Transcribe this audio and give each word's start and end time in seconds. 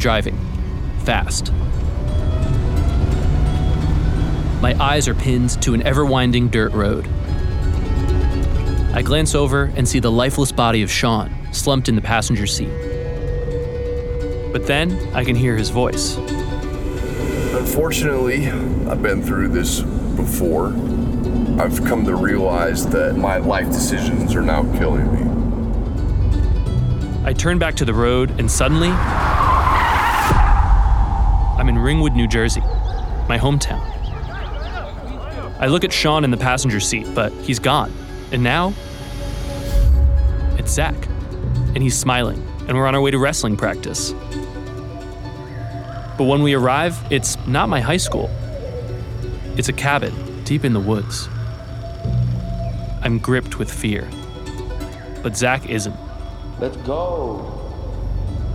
driving, 0.00 0.36
fast. 1.04 1.52
My 4.60 4.74
eyes 4.80 5.06
are 5.06 5.14
pinned 5.14 5.62
to 5.62 5.74
an 5.74 5.82
ever 5.82 6.04
winding 6.04 6.48
dirt 6.48 6.72
road. 6.72 7.06
I 8.92 9.02
glance 9.02 9.34
over 9.34 9.72
and 9.76 9.86
see 9.86 10.00
the 10.00 10.10
lifeless 10.10 10.52
body 10.52 10.82
of 10.82 10.90
Sean 10.90 11.32
slumped 11.52 11.88
in 11.88 11.94
the 11.94 12.02
passenger 12.02 12.46
seat. 12.46 12.70
But 14.52 14.66
then 14.66 14.98
I 15.14 15.22
can 15.22 15.36
hear 15.36 15.56
his 15.56 15.70
voice. 15.70 16.16
Unfortunately, 17.54 18.48
I've 18.48 19.02
been 19.02 19.22
through 19.22 19.48
this 19.48 19.80
before. 19.80 20.68
I've 21.60 21.84
come 21.84 22.04
to 22.06 22.16
realize 22.16 22.86
that 22.88 23.16
my 23.16 23.36
life 23.36 23.68
decisions 23.68 24.34
are 24.34 24.42
now 24.42 24.62
killing 24.78 25.12
me. 25.14 25.22
I 27.24 27.32
turn 27.32 27.58
back 27.58 27.76
to 27.76 27.84
the 27.84 27.94
road 27.94 28.40
and 28.40 28.50
suddenly, 28.50 28.88
in 31.70 31.78
Ringwood, 31.78 32.14
New 32.14 32.26
Jersey, 32.26 32.60
my 33.28 33.38
hometown. 33.38 33.80
I 35.60 35.68
look 35.68 35.84
at 35.84 35.92
Sean 35.92 36.24
in 36.24 36.32
the 36.32 36.36
passenger 36.36 36.80
seat, 36.80 37.06
but 37.14 37.32
he's 37.32 37.60
gone. 37.60 37.92
And 38.32 38.42
now, 38.42 38.74
it's 40.58 40.72
Zach. 40.72 40.96
And 41.74 41.80
he's 41.80 41.96
smiling, 41.96 42.44
and 42.66 42.76
we're 42.76 42.88
on 42.88 42.96
our 42.96 43.00
way 43.00 43.12
to 43.12 43.18
wrestling 43.18 43.56
practice. 43.56 44.10
But 46.18 46.24
when 46.24 46.42
we 46.42 46.54
arrive, 46.54 46.98
it's 47.08 47.38
not 47.46 47.68
my 47.68 47.80
high 47.80 47.98
school. 47.98 48.28
It's 49.56 49.68
a 49.68 49.72
cabin 49.72 50.42
deep 50.42 50.64
in 50.64 50.72
the 50.72 50.80
woods. 50.80 51.28
I'm 53.00 53.18
gripped 53.18 53.60
with 53.60 53.72
fear. 53.72 54.08
But 55.22 55.36
Zach 55.36 55.70
isn't. 55.70 55.96
Let's 56.58 56.76
go. 56.78 57.56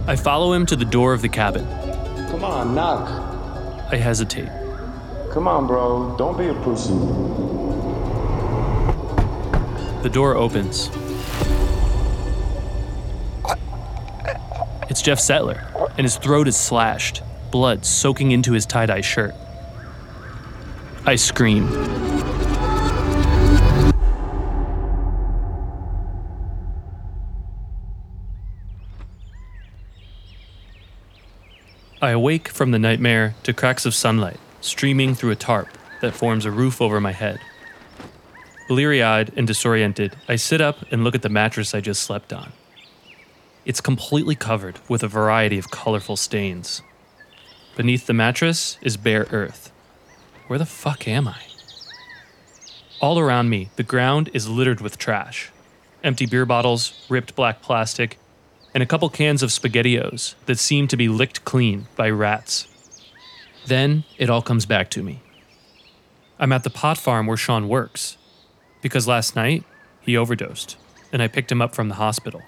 I 0.05 0.17
follow 0.17 0.51
him 0.51 0.65
to 0.65 0.75
the 0.75 0.85
door 0.85 1.13
of 1.13 1.21
the 1.21 1.29
cabin. 1.29 1.84
Come 2.35 2.43
on, 2.43 2.75
knock. 2.75 3.07
I 3.93 3.95
hesitate. 3.95 4.49
Come 5.31 5.47
on, 5.47 5.67
bro. 5.67 6.17
Don't 6.17 6.37
be 6.37 6.47
a 6.47 6.53
pussy. 6.53 6.91
The 10.03 10.09
door 10.11 10.35
opens. 10.35 10.89
It's 14.89 15.01
Jeff 15.01 15.17
Settler, 15.17 15.65
and 15.97 16.03
his 16.03 16.17
throat 16.17 16.49
is 16.49 16.57
slashed, 16.57 17.23
blood 17.51 17.85
soaking 17.85 18.33
into 18.33 18.51
his 18.51 18.65
tie 18.65 18.85
dye 18.85 18.99
shirt. 18.99 19.33
I 21.05 21.15
scream. 21.15 21.69
I 32.05 32.11
awake 32.11 32.49
from 32.49 32.69
the 32.69 32.77
nightmare 32.77 33.33
to 33.41 33.51
cracks 33.51 33.83
of 33.83 33.95
sunlight 33.95 34.39
streaming 34.61 35.15
through 35.15 35.31
a 35.31 35.35
tarp 35.35 35.69
that 36.01 36.13
forms 36.13 36.45
a 36.45 36.51
roof 36.51 36.79
over 36.79 37.01
my 37.01 37.11
head. 37.11 37.39
Bleary 38.67 39.01
eyed 39.01 39.33
and 39.35 39.47
disoriented, 39.47 40.15
I 40.29 40.35
sit 40.35 40.61
up 40.61 40.85
and 40.91 41.03
look 41.03 41.15
at 41.15 41.23
the 41.23 41.29
mattress 41.29 41.73
I 41.73 41.81
just 41.81 42.03
slept 42.03 42.31
on. 42.31 42.51
It's 43.65 43.81
completely 43.81 44.35
covered 44.35 44.77
with 44.87 45.01
a 45.01 45.07
variety 45.07 45.57
of 45.57 45.71
colorful 45.71 46.15
stains. 46.15 46.83
Beneath 47.75 48.05
the 48.05 48.13
mattress 48.13 48.77
is 48.83 48.97
bare 48.97 49.25
earth. 49.31 49.71
Where 50.45 50.59
the 50.59 50.65
fuck 50.67 51.07
am 51.07 51.27
I? 51.27 51.41
All 53.01 53.17
around 53.17 53.49
me, 53.49 53.71
the 53.77 53.83
ground 53.83 54.29
is 54.31 54.47
littered 54.47 54.79
with 54.79 54.99
trash 54.99 55.51
empty 56.03 56.27
beer 56.27 56.45
bottles, 56.45 57.03
ripped 57.09 57.35
black 57.35 57.63
plastic, 57.63 58.19
and 58.75 58.83
a 58.83 58.85
couple 58.85 59.09
cans 59.09 59.41
of 59.41 59.51
SpaghettiOs 59.51 60.35
that 60.47 60.59
seem 60.59 60.85
to 60.89 60.97
be 60.97 61.07
licked 61.07 61.45
clean 61.45 61.87
by 61.95 62.09
rats. 62.09 62.67
Then 63.65 64.03
it 64.17 64.29
all 64.29 64.41
comes 64.41 64.65
back 64.65 64.89
to 64.91 65.01
me. 65.01 65.21
I'm 66.37 66.51
at 66.51 66.65
the 66.65 66.69
pot 66.69 66.97
farm 66.97 67.25
where 67.25 67.37
Sean 67.37 67.69
works, 67.69 68.17
because 68.81 69.07
last 69.07 69.33
night 69.33 69.63
he 70.01 70.17
overdosed, 70.17 70.75
and 71.13 71.23
I 71.23 71.29
picked 71.29 71.53
him 71.53 71.61
up 71.61 71.73
from 71.73 71.87
the 71.87 71.95
hospital. 71.95 72.41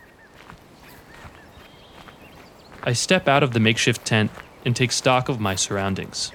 I 2.83 2.91
step 2.91 3.29
out 3.29 3.41
of 3.41 3.53
the 3.53 3.61
makeshift 3.61 4.05
tent 4.05 4.29
and 4.65 4.75
take 4.75 4.91
stock 4.91 5.29
of 5.29 5.39
my 5.39 5.55
surroundings. 5.55 6.33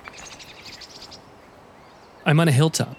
I'm 2.25 2.41
on 2.41 2.48
a 2.48 2.52
hilltop, 2.52 2.97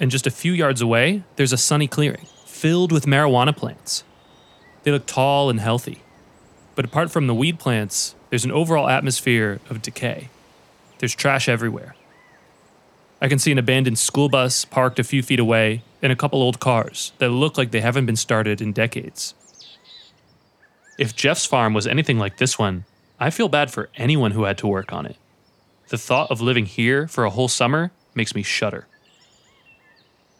and 0.00 0.10
just 0.10 0.26
a 0.26 0.30
few 0.30 0.52
yards 0.52 0.80
away, 0.80 1.22
there's 1.36 1.52
a 1.52 1.58
sunny 1.58 1.86
clearing 1.86 2.26
filled 2.46 2.92
with 2.92 3.04
marijuana 3.04 3.54
plants. 3.54 4.04
They 4.84 4.90
look 4.90 5.04
tall 5.04 5.50
and 5.50 5.60
healthy, 5.60 6.00
but 6.74 6.84
apart 6.84 7.10
from 7.10 7.26
the 7.26 7.34
weed 7.34 7.58
plants, 7.58 8.14
there's 8.30 8.44
an 8.44 8.52
overall 8.52 8.88
atmosphere 8.88 9.60
of 9.70 9.82
decay. 9.82 10.28
There's 10.98 11.14
trash 11.14 11.48
everywhere. 11.48 11.94
I 13.20 13.28
can 13.28 13.38
see 13.38 13.52
an 13.52 13.58
abandoned 13.58 13.98
school 13.98 14.28
bus 14.28 14.64
parked 14.64 14.98
a 14.98 15.04
few 15.04 15.22
feet 15.22 15.40
away 15.40 15.82
and 16.02 16.12
a 16.12 16.16
couple 16.16 16.42
old 16.42 16.60
cars 16.60 17.12
that 17.18 17.30
look 17.30 17.56
like 17.56 17.70
they 17.70 17.80
haven't 17.80 18.06
been 18.06 18.16
started 18.16 18.60
in 18.60 18.72
decades. 18.72 19.34
If 20.98 21.16
Jeff's 21.16 21.46
farm 21.46 21.74
was 21.74 21.86
anything 21.86 22.18
like 22.18 22.36
this 22.36 22.58
one, 22.58 22.84
I 23.18 23.30
feel 23.30 23.48
bad 23.48 23.70
for 23.70 23.88
anyone 23.96 24.32
who 24.32 24.44
had 24.44 24.58
to 24.58 24.66
work 24.66 24.92
on 24.92 25.06
it. 25.06 25.16
The 25.88 25.98
thought 25.98 26.30
of 26.30 26.40
living 26.40 26.66
here 26.66 27.06
for 27.08 27.24
a 27.24 27.30
whole 27.30 27.48
summer 27.48 27.92
makes 28.14 28.34
me 28.34 28.42
shudder. 28.42 28.86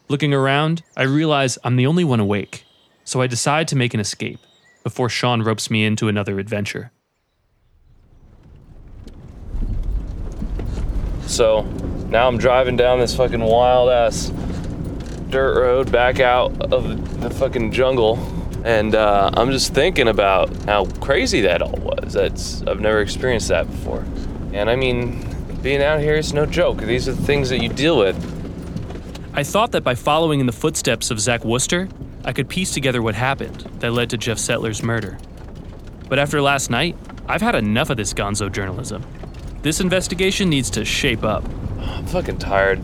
Looking 0.09 0.35
around, 0.35 0.83
I 0.97 1.05
realize 1.05 1.59
I'm 1.65 1.77
the 1.77 1.87
only 1.87 2.05
one 2.05 2.21
awake, 2.21 2.65
so 3.05 3.21
I 3.21 3.27
decide 3.27 3.69
to 3.69 3.77
make 3.77 3.95
an 3.95 4.01
escape 4.01 4.41
before 4.85 5.09
Sean 5.09 5.43
ropes 5.43 5.71
me 5.71 5.85
into 5.85 6.07
another 6.07 6.39
adventure. 6.39 6.93
So 11.27 11.63
now 12.11 12.29
I'm 12.29 12.39
driving 12.39 12.77
down 12.77 13.01
this 13.01 13.17
fucking 13.17 13.41
wild 13.41 13.91
ass 13.91 14.31
dirt 15.31 15.61
road 15.61 15.91
back 15.91 16.21
out 16.21 16.73
of 16.73 17.21
the 17.21 17.31
fucking 17.31 17.73
jungle. 17.73 18.19
And 18.65 18.95
uh, 18.95 19.31
I'm 19.35 19.51
just 19.51 19.75
thinking 19.75 20.09
about 20.09 20.55
how 20.65 20.85
crazy 21.01 21.41
that 21.41 21.61
all 21.61 21.77
was. 21.79 22.13
That's 22.13 22.63
I've 22.63 22.81
never 22.81 23.01
experienced 23.01 23.49
that 23.49 23.67
before. 23.67 24.05
And 24.53 24.71
I 24.71 24.77
mean, 24.77 25.27
being 25.63 25.83
out 25.83 26.01
here 26.01 26.15
is 26.15 26.33
no 26.33 26.47
joke. 26.47 26.79
These 26.79 27.09
are 27.09 27.13
the 27.13 27.23
things 27.23 27.49
that 27.49 27.61
you 27.61 27.69
deal 27.69 27.99
with. 27.99 28.17
I 29.35 29.43
thought 29.43 29.73
that 29.73 29.83
by 29.83 29.95
following 29.97 30.41
in 30.41 30.47
the 30.47 30.53
footsteps 30.53 31.11
of 31.11 31.19
Zach 31.19 31.45
Wooster, 31.45 31.89
I 32.27 32.33
could 32.33 32.49
piece 32.49 32.73
together 32.73 33.03
what 33.03 33.15
happened 33.15 33.61
that 33.81 33.93
led 33.93 34.09
to 34.11 34.17
Jeff 34.17 34.39
Settler's 34.39 34.83
murder. 34.83 35.19
But 36.09 36.19
after 36.19 36.41
last 36.41 36.71
night, 36.71 36.97
I've 37.29 37.43
had 37.43 37.55
enough 37.55 37.91
of 37.91 37.97
this 37.99 38.15
gonzo 38.15 38.51
journalism. 38.51 39.05
This 39.63 39.81
investigation 39.81 40.49
needs 40.49 40.71
to 40.71 40.85
shape 40.85 41.23
up. 41.23 41.45
I'm 41.81 42.07
fucking 42.07 42.39
tired. 42.39 42.79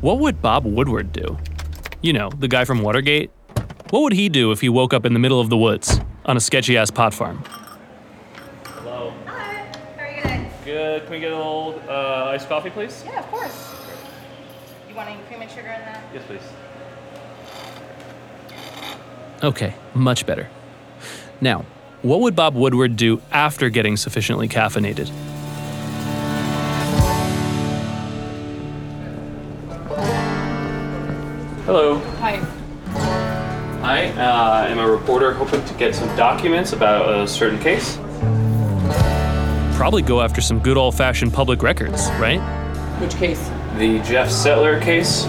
What 0.00 0.18
would 0.18 0.42
Bob 0.42 0.64
Woodward 0.64 1.12
do? 1.12 1.38
You 2.02 2.12
know, 2.12 2.30
the 2.30 2.48
guy 2.48 2.64
from 2.64 2.82
Watergate? 2.82 3.30
What 3.90 4.02
would 4.02 4.12
he 4.12 4.28
do 4.28 4.52
if 4.52 4.60
he 4.60 4.68
woke 4.68 4.92
up 4.92 5.06
in 5.06 5.12
the 5.12 5.18
middle 5.18 5.40
of 5.40 5.48
the 5.48 5.56
woods 5.56 6.00
on 6.24 6.36
a 6.36 6.40
sketchy 6.40 6.76
ass 6.76 6.90
pot 6.90 7.14
farm? 7.14 7.42
Hello. 8.64 9.12
Hi, 9.26 9.72
how 9.96 10.02
are 10.02 10.10
you 10.10 10.22
today? 10.22 10.50
Good. 10.64 11.02
Can 11.02 11.10
we 11.10 11.20
get 11.20 11.32
a 11.32 11.36
little 11.36 11.80
uh, 11.88 12.30
iced 12.32 12.48
coffee, 12.48 12.70
please? 12.70 13.02
Yeah, 13.06 13.20
of 13.20 13.26
course. 13.28 13.74
You 14.88 14.94
want 14.94 15.08
any 15.08 15.20
cream 15.24 15.40
and 15.40 15.50
sugar 15.50 15.68
in 15.68 15.80
that? 15.80 16.02
Yes, 16.12 16.24
please. 16.26 16.42
Okay, 19.42 19.74
much 19.94 20.26
better. 20.26 20.48
Now, 21.40 21.64
what 22.02 22.20
would 22.20 22.34
Bob 22.34 22.54
Woodward 22.54 22.96
do 22.96 23.22
after 23.30 23.70
getting 23.70 23.96
sufficiently 23.96 24.48
caffeinated? 24.48 25.08
Hello. 31.64 31.98
Hi. 32.18 32.36
Hi, 33.82 34.06
I 34.06 34.64
uh, 34.64 34.68
am 34.68 34.78
a 34.78 34.90
reporter 34.90 35.32
hoping 35.32 35.64
to 35.64 35.74
get 35.74 35.94
some 35.94 36.08
documents 36.16 36.72
about 36.72 37.14
a 37.14 37.28
certain 37.28 37.60
case. 37.60 37.96
Probably 39.76 40.02
go 40.02 40.20
after 40.20 40.40
some 40.40 40.58
good 40.58 40.76
old 40.76 40.96
fashioned 40.96 41.32
public 41.32 41.62
records, 41.62 42.10
right? 42.12 42.40
Which 43.00 43.14
case? 43.14 43.48
The 43.76 44.00
Jeff 44.00 44.30
Settler 44.30 44.80
case 44.80 45.26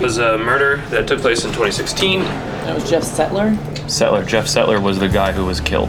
was 0.00 0.18
a 0.18 0.38
murder 0.38 0.76
that 0.90 1.08
took 1.08 1.20
place 1.20 1.44
in 1.44 1.50
2016. 1.50 2.20
That 2.20 2.74
was 2.74 2.88
Jeff 2.88 3.02
Settler. 3.02 3.56
Settler, 3.88 4.24
Jeff 4.24 4.46
Settler 4.46 4.80
was 4.80 4.98
the 4.98 5.08
guy 5.08 5.32
who 5.32 5.44
was 5.44 5.60
killed. 5.60 5.88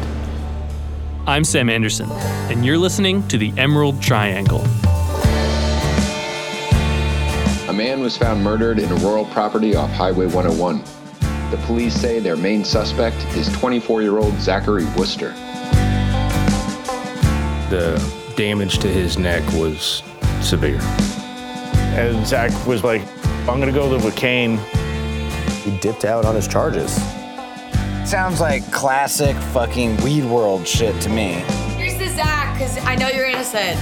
I'm 1.27 1.43
Sam 1.43 1.69
Anderson, 1.69 2.09
and 2.49 2.65
you're 2.65 2.77
listening 2.77 3.27
to 3.27 3.37
the 3.37 3.53
Emerald 3.55 4.01
Triangle. 4.01 4.61
A 7.67 7.73
man 7.73 7.99
was 8.01 8.17
found 8.17 8.43
murdered 8.43 8.79
in 8.79 8.91
a 8.91 8.95
rural 8.95 9.25
property 9.25 9.75
off 9.75 9.91
Highway 9.91 10.25
101. 10.25 10.83
The 11.51 11.57
police 11.65 11.93
say 11.93 12.19
their 12.19 12.35
main 12.35 12.63
suspect 12.63 13.17
is 13.35 13.51
24 13.59 14.01
year 14.01 14.17
old 14.17 14.33
Zachary 14.39 14.85
Wooster. 14.97 15.33
The 17.69 18.03
damage 18.35 18.79
to 18.79 18.87
his 18.87 19.19
neck 19.19 19.43
was 19.53 20.01
severe. 20.41 20.79
And 21.95 22.25
Zach 22.25 22.51
was 22.65 22.83
like, 22.83 23.03
I'm 23.49 23.59
gonna 23.59 23.71
go 23.71 23.87
live 23.87 24.05
with 24.05 24.15
Kane. 24.15 24.59
He 25.63 25.75
dipped 25.79 26.05
out 26.05 26.23
on 26.23 26.35
his 26.35 26.47
charges. 26.47 26.93
Sounds 28.07 28.39
like 28.39 28.71
classic 28.71 29.35
fucking 29.35 29.97
weed 29.97 30.23
world 30.23 30.67
shit 30.67 31.01
to 31.01 31.09
me. 31.09 31.43
Here's 31.75 31.97
the 31.97 32.09
Zach. 32.09 32.53
because 32.53 32.77
I 32.85 32.95
know 32.95 33.07
you're 33.07 33.25
innocent. 33.25 33.75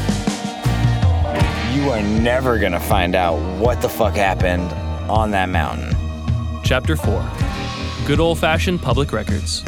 You 1.75 1.89
are 1.91 2.01
never 2.01 2.57
gonna 2.59 2.79
find 2.79 3.13
out 3.13 3.35
what 3.59 3.81
the 3.81 3.89
fuck 3.89 4.13
happened 4.13 4.71
on 5.09 5.31
that 5.31 5.49
mountain. 5.49 5.93
Chapter 6.63 6.95
4 6.95 7.29
Good 8.05 8.21
old 8.21 8.39
fashioned 8.39 8.81
public 8.81 9.11
records. 9.11 9.65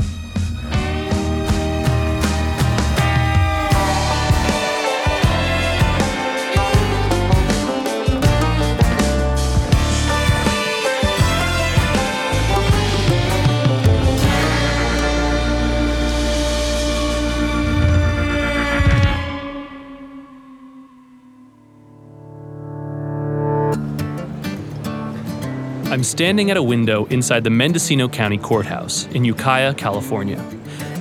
I'm 25.99 26.03
standing 26.05 26.49
at 26.49 26.55
a 26.55 26.63
window 26.63 27.03
inside 27.07 27.43
the 27.43 27.49
Mendocino 27.49 28.07
County 28.07 28.37
Courthouse 28.37 29.05
in 29.07 29.25
Ukiah, 29.25 29.73
California, 29.73 30.41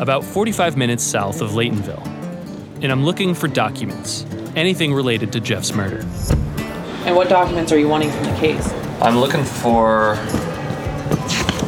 about 0.00 0.24
45 0.24 0.76
minutes 0.76 1.04
south 1.04 1.40
of 1.40 1.52
Laytonville. 1.52 2.04
And 2.82 2.90
I'm 2.90 3.04
looking 3.04 3.32
for 3.32 3.46
documents, 3.46 4.26
anything 4.56 4.92
related 4.92 5.32
to 5.34 5.40
Jeff's 5.40 5.72
murder. 5.72 6.00
And 7.06 7.14
what 7.14 7.28
documents 7.28 7.70
are 7.70 7.78
you 7.78 7.86
wanting 7.86 8.10
from 8.10 8.24
the 8.24 8.36
case? 8.40 8.72
I'm 9.00 9.18
looking 9.18 9.44
for 9.44 10.14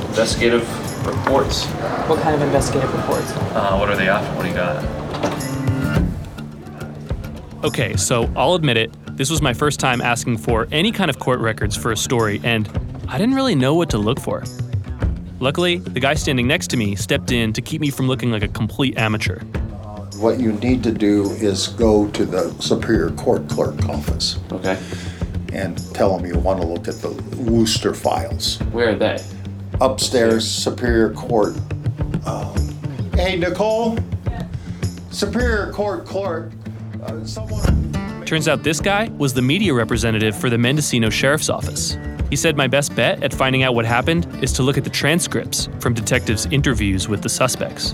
investigative 0.08 0.66
reports. 1.06 1.66
What 2.08 2.20
kind 2.22 2.34
of 2.34 2.42
investigative 2.42 2.92
reports? 2.92 3.30
Uh, 3.30 3.76
what 3.76 3.88
are 3.88 3.96
they 3.96 4.08
after? 4.08 4.34
What 4.34 4.42
do 4.42 4.48
you 4.48 4.54
got? 4.56 4.84
Okay, 7.64 7.96
so 7.96 8.28
I'll 8.34 8.54
admit 8.54 8.76
it, 8.76 8.92
this 9.16 9.30
was 9.30 9.40
my 9.40 9.54
first 9.54 9.78
time 9.78 10.00
asking 10.00 10.38
for 10.38 10.66
any 10.72 10.90
kind 10.90 11.08
of 11.08 11.20
court 11.20 11.38
records 11.38 11.76
for 11.76 11.92
a 11.92 11.96
story, 11.96 12.40
and 12.42 12.68
I 13.12 13.18
didn't 13.18 13.34
really 13.34 13.54
know 13.54 13.74
what 13.74 13.90
to 13.90 13.98
look 13.98 14.20
for. 14.20 14.44
Luckily, 15.40 15.78
the 15.78 16.00
guy 16.00 16.14
standing 16.14 16.46
next 16.46 16.68
to 16.68 16.76
me 16.76 16.94
stepped 16.94 17.32
in 17.32 17.52
to 17.54 17.60
keep 17.62 17.80
me 17.80 17.90
from 17.90 18.06
looking 18.06 18.30
like 18.30 18.42
a 18.42 18.48
complete 18.48 18.96
amateur. 18.98 19.40
What 20.18 20.38
you 20.38 20.52
need 20.52 20.82
to 20.84 20.92
do 20.92 21.24
is 21.32 21.68
go 21.68 22.08
to 22.08 22.24
the 22.24 22.50
Superior 22.60 23.10
Court 23.12 23.48
Clerk 23.48 23.88
office 23.88 24.38
Okay. 24.52 24.78
and 25.52 25.78
tell 25.94 26.16
them 26.16 26.26
you 26.26 26.38
want 26.38 26.60
to 26.60 26.66
look 26.66 26.88
at 26.88 26.96
the 26.96 27.08
Wooster 27.38 27.94
files. 27.94 28.58
Where 28.70 28.90
are 28.90 28.94
they? 28.94 29.22
Upstairs, 29.80 30.46
Superior 30.46 31.12
Court. 31.14 31.54
um, 32.26 32.54
Hey, 33.14 33.36
Nicole? 33.36 33.98
Superior 35.10 35.72
Court 35.72 36.04
Clerk, 36.06 36.52
uh, 37.02 37.24
someone. 37.24 38.22
Turns 38.26 38.46
out 38.46 38.62
this 38.62 38.78
guy 38.80 39.08
was 39.18 39.32
the 39.34 39.42
media 39.42 39.74
representative 39.74 40.36
for 40.36 40.50
the 40.50 40.58
Mendocino 40.58 41.10
Sheriff's 41.10 41.48
Office. 41.50 41.96
He 42.30 42.36
said 42.36 42.56
my 42.56 42.68
best 42.68 42.94
bet 42.94 43.22
at 43.24 43.34
finding 43.34 43.64
out 43.64 43.74
what 43.74 43.84
happened 43.84 44.26
is 44.42 44.52
to 44.52 44.62
look 44.62 44.78
at 44.78 44.84
the 44.84 44.90
transcripts 44.90 45.68
from 45.80 45.94
detectives' 45.94 46.46
interviews 46.46 47.08
with 47.08 47.22
the 47.22 47.28
suspects. 47.28 47.92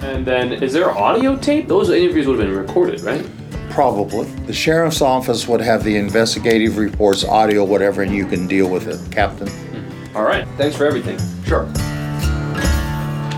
And 0.00 0.26
then, 0.26 0.52
is 0.52 0.72
there 0.72 0.90
audio 0.90 1.36
tape? 1.36 1.68
Those 1.68 1.88
interviews 1.90 2.26
would 2.26 2.40
have 2.40 2.48
been 2.48 2.56
recorded, 2.56 3.00
right? 3.02 3.24
Probably. 3.70 4.26
The 4.46 4.52
sheriff's 4.52 5.00
office 5.00 5.46
would 5.46 5.60
have 5.60 5.84
the 5.84 5.96
investigative 5.96 6.76
reports, 6.76 7.24
audio, 7.24 7.64
whatever, 7.64 8.02
and 8.02 8.12
you 8.12 8.26
can 8.26 8.48
deal 8.48 8.68
with 8.68 8.88
it, 8.88 8.98
Captain. 9.12 9.46
Mm-hmm. 9.46 10.16
All 10.16 10.24
right. 10.24 10.46
Thanks 10.56 10.76
for 10.76 10.84
everything. 10.84 11.18
Sure. 11.44 11.70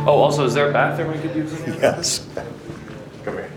Oh, 0.06 0.20
also, 0.20 0.46
is 0.46 0.54
there 0.54 0.70
a 0.70 0.72
bathroom 0.72 1.12
we 1.12 1.18
could 1.18 1.36
use? 1.36 1.52
Yes. 1.66 2.26
Come 3.24 3.34
here. 3.34 3.50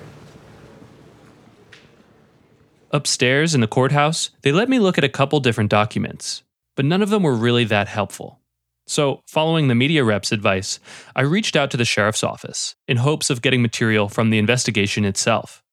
Upstairs 2.94 3.56
in 3.56 3.62
the 3.62 3.68
courthouse, 3.68 4.32
they 4.42 4.52
let 4.52 4.68
me 4.68 4.78
look 4.78 4.98
at 4.98 5.06
a 5.06 5.10
couple 5.10 5.40
different 5.40 5.70
documents, 5.70 6.44
but 6.76 6.84
none 6.84 7.02
of 7.02 7.10
them 7.10 7.24
were 7.24 7.36
really 7.36 7.64
that 7.64 7.88
helpful. 7.88 8.42
So, 8.86 9.22
following 9.26 9.70
the 9.70 9.76
media 9.76 10.04
rep's 10.04 10.34
advice, 10.34 10.78
I 11.16 11.22
reached 11.22 11.56
out 11.56 11.72
to 11.72 11.78
the 11.78 11.86
sheriff's 11.86 12.22
office 12.24 12.76
in 12.90 12.98
hopes 12.98 13.30
of 13.30 13.42
getting 13.42 13.62
material 13.62 14.10
from 14.10 14.30
the 14.30 14.38
investigation 14.38 15.06
itself. 15.06 15.64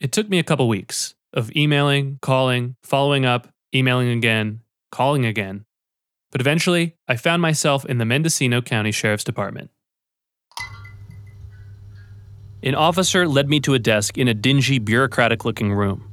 It 0.00 0.10
took 0.10 0.28
me 0.28 0.40
a 0.40 0.42
couple 0.42 0.66
weeks 0.66 1.14
of 1.32 1.54
emailing, 1.54 2.18
calling, 2.20 2.74
following 2.82 3.24
up, 3.24 3.46
emailing 3.72 4.08
again, 4.08 4.60
calling 4.90 5.24
again. 5.24 5.64
But 6.32 6.40
eventually, 6.40 6.96
I 7.06 7.14
found 7.14 7.42
myself 7.42 7.84
in 7.84 7.98
the 7.98 8.04
Mendocino 8.04 8.60
County 8.60 8.90
Sheriff's 8.90 9.22
Department. 9.22 9.70
An 12.64 12.74
officer 12.74 13.28
led 13.28 13.48
me 13.48 13.60
to 13.60 13.74
a 13.74 13.78
desk 13.78 14.18
in 14.18 14.26
a 14.26 14.34
dingy, 14.34 14.80
bureaucratic 14.80 15.44
looking 15.44 15.72
room. 15.72 16.10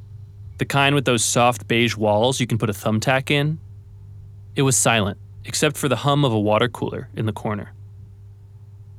The 0.62 0.66
kind 0.66 0.94
with 0.94 1.06
those 1.06 1.26
soft 1.26 1.68
beige 1.68 1.98
walls 1.98 2.40
you 2.40 2.46
can 2.46 2.60
put 2.60 2.70
a 2.70 2.74
thumbtack 2.74 3.32
in. 3.32 3.60
It 4.56 4.62
was 4.62 4.78
silent, 4.78 5.18
except 5.44 5.76
for 5.76 5.90
the 5.90 5.96
hum 5.96 6.24
of 6.24 6.34
a 6.34 6.40
water 6.40 6.68
cooler 6.68 7.10
in 7.16 7.26
the 7.26 7.34
corner. 7.34 7.74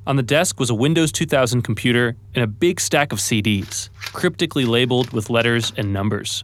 On 0.05 0.17
the 0.17 0.23
desk 0.23 0.59
was 0.59 0.69
a 0.69 0.75
Windows 0.75 1.13
2000 1.13 1.61
computer 1.61 2.17
and 2.35 2.43
a 2.43 2.47
big 2.47 2.81
stack 2.81 3.13
of 3.13 3.19
CDs, 3.19 3.87
cryptically 4.11 4.65
labeled 4.65 5.13
with 5.13 5.29
letters 5.29 5.71
and 5.77 5.93
numbers. 5.93 6.43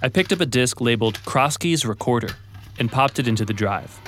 I 0.00 0.08
picked 0.08 0.32
up 0.32 0.40
a 0.40 0.46
disc 0.46 0.80
labeled 0.80 1.18
Krosky's 1.26 1.84
Recorder 1.84 2.34
and 2.78 2.90
popped 2.90 3.18
it 3.18 3.28
into 3.28 3.44
the 3.44 3.52
drive. 3.52 4.00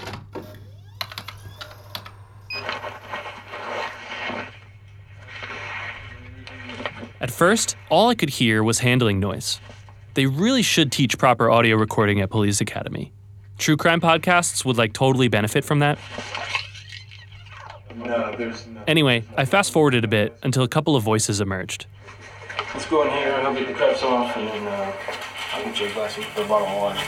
At 7.20 7.30
first, 7.30 7.76
all 7.90 8.08
I 8.08 8.14
could 8.14 8.30
hear 8.30 8.62
was 8.62 8.78
handling 8.78 9.20
noise. 9.20 9.60
They 10.16 10.24
really 10.24 10.62
should 10.62 10.90
teach 10.92 11.18
proper 11.18 11.50
audio 11.50 11.76
recording 11.76 12.22
at 12.22 12.30
Police 12.30 12.62
Academy. 12.62 13.12
True 13.58 13.76
crime 13.76 14.00
podcasts 14.00 14.64
would 14.64 14.78
like 14.78 14.94
totally 14.94 15.28
benefit 15.28 15.62
from 15.62 15.80
that. 15.80 15.98
No, 17.94 18.34
there's 18.34 18.66
no. 18.66 18.82
Anyway, 18.86 19.24
I 19.36 19.44
fast 19.44 19.74
forwarded 19.74 20.04
a 20.04 20.08
bit 20.08 20.34
until 20.42 20.62
a 20.62 20.68
couple 20.68 20.96
of 20.96 21.02
voices 21.02 21.42
emerged. 21.42 21.84
Let's 22.72 22.86
go 22.86 23.02
in 23.02 23.10
here 23.10 23.34
and 23.34 23.46
I'll 23.46 23.52
get 23.52 23.68
the 23.68 23.74
cuffs 23.74 24.02
off 24.02 24.34
and 24.38 24.48
then 24.48 24.66
uh, 24.66 24.92
I'll 25.52 25.64
get 25.66 25.80
you 25.80 25.86
a 25.86 25.92
glass 25.92 26.16
of 26.16 26.24
a 26.38 26.48
bottle 26.48 26.66
of 26.66 26.76
water. 26.78 27.00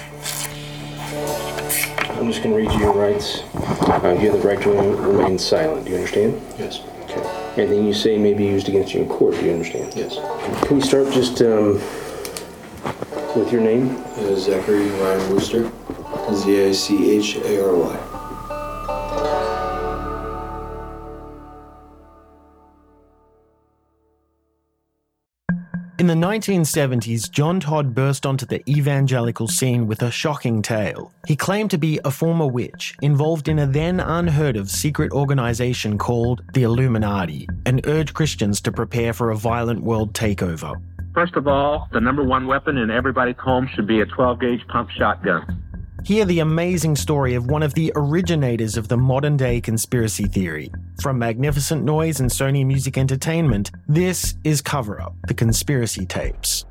I'm 2.20 2.26
just 2.26 2.42
going 2.42 2.54
to 2.54 2.60
read 2.60 2.70
you 2.72 2.80
your 2.80 2.92
rights. 2.92 3.40
Uh, 3.54 4.18
you 4.20 4.30
have 4.30 4.42
the 4.42 4.46
right 4.46 4.60
to 4.60 4.70
remain 4.70 5.38
silent. 5.38 5.86
Do 5.86 5.92
you 5.92 5.96
understand? 5.96 6.42
Yes. 6.58 6.82
Okay. 7.04 7.62
Anything 7.62 7.86
you 7.86 7.94
say 7.94 8.18
may 8.18 8.34
be 8.34 8.44
used 8.44 8.68
against 8.68 8.92
you 8.92 9.00
in 9.00 9.08
court. 9.08 9.34
Do 9.34 9.46
you 9.46 9.52
understand? 9.52 9.94
Yes. 9.96 10.16
Can 10.66 10.76
we 10.76 10.82
start 10.82 11.10
just 11.10 11.40
um, 11.40 11.80
with 13.38 13.52
your 13.52 13.60
name? 13.60 13.96
Uh, 14.16 14.34
Zachary 14.34 14.88
Ryan 14.88 15.32
Wooster. 15.32 15.70
Z 16.34 16.60
A 16.60 16.74
C 16.74 17.16
H 17.16 17.36
A 17.36 17.64
R 17.64 17.74
Y. 17.74 18.04
In 25.98 26.06
the 26.06 26.14
1970s, 26.14 27.28
John 27.28 27.58
Todd 27.58 27.92
burst 27.92 28.24
onto 28.24 28.46
the 28.46 28.62
evangelical 28.70 29.48
scene 29.48 29.88
with 29.88 30.02
a 30.02 30.12
shocking 30.12 30.62
tale. 30.62 31.12
He 31.26 31.34
claimed 31.34 31.72
to 31.72 31.78
be 31.78 31.98
a 32.04 32.10
former 32.10 32.46
witch 32.46 32.94
involved 33.02 33.48
in 33.48 33.58
a 33.58 33.66
then 33.66 33.98
unheard 33.98 34.56
of 34.56 34.70
secret 34.70 35.10
organization 35.12 35.98
called 35.98 36.42
the 36.54 36.62
Illuminati 36.62 37.48
and 37.66 37.84
urged 37.86 38.14
Christians 38.14 38.60
to 38.60 38.72
prepare 38.72 39.12
for 39.12 39.30
a 39.30 39.36
violent 39.36 39.82
world 39.82 40.14
takeover. 40.14 40.80
First 41.18 41.34
of 41.34 41.48
all, 41.48 41.88
the 41.90 42.00
number 42.00 42.22
one 42.22 42.46
weapon 42.46 42.78
in 42.78 42.92
everybody's 42.92 43.38
home 43.38 43.68
should 43.74 43.88
be 43.88 44.00
a 44.02 44.06
12 44.06 44.38
gauge 44.38 44.64
pump 44.68 44.88
shotgun. 44.90 45.64
Hear 46.04 46.24
the 46.24 46.38
amazing 46.38 46.94
story 46.94 47.34
of 47.34 47.50
one 47.50 47.64
of 47.64 47.74
the 47.74 47.92
originators 47.96 48.76
of 48.76 48.86
the 48.86 48.96
modern 48.96 49.36
day 49.36 49.60
conspiracy 49.60 50.26
theory. 50.26 50.70
From 51.02 51.18
Magnificent 51.18 51.82
Noise 51.82 52.20
and 52.20 52.30
Sony 52.30 52.64
Music 52.64 52.96
Entertainment, 52.96 53.72
this 53.88 54.36
is 54.44 54.62
Cover 54.62 55.00
Up 55.00 55.16
The 55.26 55.34
Conspiracy 55.34 56.06
Tapes. 56.06 56.64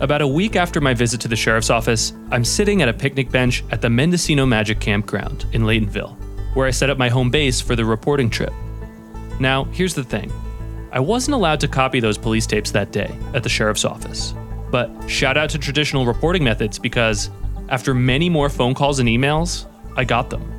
About 0.00 0.22
a 0.22 0.28
week 0.28 0.54
after 0.54 0.80
my 0.80 0.94
visit 0.94 1.20
to 1.22 1.28
the 1.28 1.34
sheriff's 1.34 1.70
office, 1.70 2.12
I'm 2.30 2.44
sitting 2.44 2.80
at 2.80 2.88
a 2.88 2.92
picnic 2.92 3.30
bench 3.30 3.64
at 3.72 3.80
the 3.80 3.90
Mendocino 3.90 4.46
Magic 4.46 4.78
Campground 4.78 5.46
in 5.52 5.62
Laytonville, 5.62 6.16
where 6.54 6.66
I 6.66 6.70
set 6.70 6.90
up 6.90 6.98
my 6.98 7.08
home 7.08 7.30
base 7.30 7.60
for 7.60 7.76
the 7.76 7.84
reporting 7.84 8.30
trip. 8.30 8.52
Now, 9.38 9.64
here's 9.64 9.94
the 9.94 10.04
thing 10.04 10.32
I 10.92 11.00
wasn't 11.00 11.34
allowed 11.34 11.60
to 11.60 11.68
copy 11.68 12.00
those 12.00 12.16
police 12.16 12.46
tapes 12.46 12.70
that 12.70 12.92
day 12.92 13.14
at 13.34 13.42
the 13.42 13.48
sheriff's 13.48 13.84
office. 13.84 14.34
But 14.70 14.90
shout 15.08 15.36
out 15.36 15.50
to 15.50 15.58
traditional 15.58 16.06
reporting 16.06 16.44
methods 16.44 16.78
because 16.78 17.30
after 17.68 17.94
many 17.94 18.28
more 18.28 18.48
phone 18.48 18.74
calls 18.74 18.98
and 18.98 19.08
emails, 19.08 19.66
I 19.96 20.04
got 20.04 20.30
them. 20.30 20.50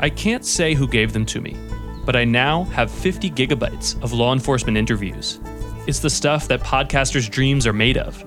I 0.00 0.10
can't 0.10 0.44
say 0.44 0.74
who 0.74 0.88
gave 0.88 1.12
them 1.12 1.26
to 1.26 1.40
me, 1.40 1.56
but 2.04 2.16
I 2.16 2.24
now 2.24 2.64
have 2.64 2.90
50 2.90 3.30
gigabytes 3.30 4.02
of 4.02 4.12
law 4.12 4.32
enforcement 4.32 4.78
interviews. 4.78 5.38
It's 5.86 5.98
the 5.98 6.10
stuff 6.10 6.48
that 6.48 6.60
podcasters' 6.60 7.30
dreams 7.30 7.66
are 7.66 7.72
made 7.72 7.98
of, 7.98 8.24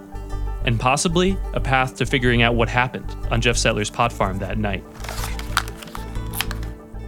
and 0.65 0.79
possibly 0.79 1.37
a 1.53 1.59
path 1.59 1.95
to 1.97 2.05
figuring 2.05 2.41
out 2.41 2.55
what 2.55 2.69
happened 2.69 3.15
on 3.31 3.41
Jeff 3.41 3.57
Settler's 3.57 3.89
pot 3.89 4.11
farm 4.11 4.39
that 4.39 4.57
night. 4.57 4.83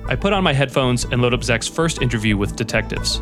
I 0.08 0.16
put 0.16 0.34
on 0.34 0.44
my 0.44 0.54
headphones 0.54 1.04
and 1.06 1.22
load 1.22 1.34
up 1.34 1.44
Zach's 1.44 1.68
first 1.68 2.02
interview 2.02 2.38
with 2.38 2.56
detectives. 2.56 3.22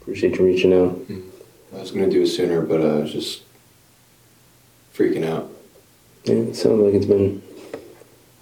Appreciate 0.00 0.38
you 0.38 0.46
reaching 0.46 0.72
out. 0.72 0.98
I 1.74 1.80
was 1.80 1.90
gonna 1.90 2.08
do 2.08 2.22
it 2.22 2.28
sooner, 2.28 2.62
but 2.62 2.80
I 2.80 2.94
was 3.00 3.12
just 3.12 3.42
freaking 4.94 5.24
out. 5.24 5.50
Yeah, 6.24 6.34
it 6.34 6.56
sounds 6.56 6.80
like 6.80 6.94
it's 6.94 7.04
been 7.04 7.42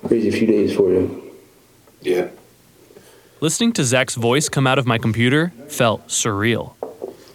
a 0.05 0.09
crazy 0.09 0.31
few 0.31 0.47
days 0.47 0.75
for 0.75 0.91
you. 0.93 1.33
Yeah. 2.03 2.29
Listening 3.41 3.73
to 3.73 3.85
Zach's 3.85 4.15
voice 4.15 4.49
come 4.49 4.69
out 4.69 4.79
of 4.79 4.87
my 4.87 4.97
computer 4.97 5.53
felt 5.69 6.07
surreal. 6.07 6.75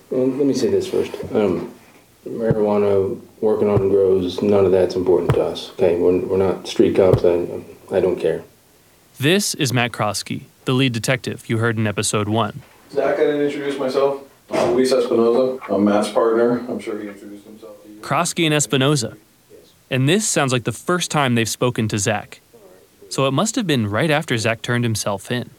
Well, 0.10 0.28
let 0.28 0.46
me 0.46 0.54
say 0.54 0.70
this 0.70 0.88
first. 0.88 1.14
Um, 1.34 1.74
marijuana, 2.26 3.20
working 3.42 3.68
on 3.68 3.90
grows, 3.90 4.42
none 4.42 4.66
of 4.66 4.72
that's 4.72 4.96
important 4.96 5.34
to 5.34 5.44
us. 5.44 5.72
Okay, 5.72 5.98
we're, 5.98 6.20
we're 6.20 6.38
not 6.38 6.68
street 6.68 6.96
cops. 6.96 7.26
I, 7.26 7.48
I 7.92 8.00
don't 8.00 8.20
care. 8.20 8.44
This 9.20 9.56
is 9.56 9.74
Matt 9.74 9.92
Krosky, 9.92 10.44
the 10.66 10.74
lead 10.74 10.94
detective 10.94 11.50
you 11.50 11.58
heard 11.58 11.78
in 11.78 11.88
episode 11.88 12.30
one. 12.30 12.62
Zach, 12.92 13.16
I 13.16 13.24
didn't 13.24 13.42
introduce 13.42 13.78
myself. 13.78 14.24
I'm 14.52 14.72
Luis 14.72 14.94
Espinoza. 14.94 15.60
I'm 15.70 15.84
Matt's 15.86 16.12
partner. 16.12 16.60
I'm 16.70 16.80
sure 16.80 17.00
he 17.00 17.08
introduced 17.08 17.46
himself 17.46 17.82
to 17.84 17.90
you. 17.90 18.00
Krosky 18.02 18.46
and 18.46 18.54
Espinoza. 18.54 19.18
And 19.90 20.08
this 20.08 20.28
sounds 20.28 20.54
like 20.54 20.64
the 20.64 20.72
first 20.72 21.12
time 21.12 21.36
they've 21.36 21.50
spoken 21.50 21.88
to 21.90 21.98
Zach. 21.98 22.40
So 23.10 23.28
it 23.28 23.32
must 23.32 23.56
have 23.56 23.68
been 23.68 23.90
right 23.90 24.10
after 24.10 24.38
Zach 24.38 24.62
turned 24.62 24.86
himself 24.86 25.32
in. 25.32 25.50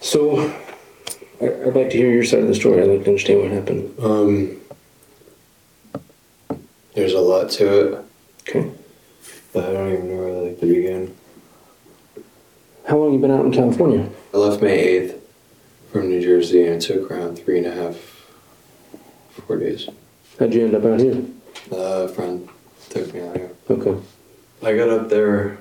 So, 0.00 0.40
I, 1.40 1.46
I'd 1.46 1.74
like 1.74 1.90
to 1.90 1.96
hear 1.96 2.10
your 2.10 2.24
side 2.24 2.40
of 2.40 2.48
the 2.48 2.54
story. 2.54 2.80
I'd 2.82 2.88
like 2.88 3.04
to 3.04 3.10
understand 3.10 3.42
what 3.42 3.50
happened. 3.50 3.98
Um, 3.98 4.59
there's 6.94 7.12
a 7.12 7.20
lot 7.20 7.50
to 7.50 7.92
it. 7.92 8.04
Okay. 8.48 8.70
But 9.52 9.64
I 9.64 9.72
don't 9.72 9.92
even 9.92 10.08
know 10.08 10.22
where 10.22 10.42
like 10.42 10.60
to 10.60 10.66
begin. 10.66 11.16
How 12.86 12.98
long 12.98 13.12
you 13.12 13.18
been 13.18 13.30
out 13.30 13.44
in 13.44 13.52
California? 13.52 14.08
I 14.32 14.36
left 14.36 14.62
May 14.62 15.00
8th 15.00 15.20
from 15.92 16.08
New 16.08 16.20
Jersey 16.20 16.66
and 16.66 16.76
it 16.76 16.80
took 16.82 17.10
around 17.10 17.36
three 17.36 17.58
and 17.58 17.66
a 17.66 17.72
half, 17.72 17.96
four 19.46 19.58
days. 19.58 19.88
How'd 20.38 20.54
you 20.54 20.64
end 20.64 20.74
up 20.74 20.84
out 20.84 21.00
here? 21.00 21.24
Uh, 21.70 21.76
a 21.76 22.08
friend 22.08 22.48
took 22.88 23.12
me 23.12 23.20
out 23.20 23.36
here. 23.36 23.50
Okay. 23.68 24.00
I 24.62 24.76
got 24.76 24.88
up 24.88 25.08
there 25.08 25.58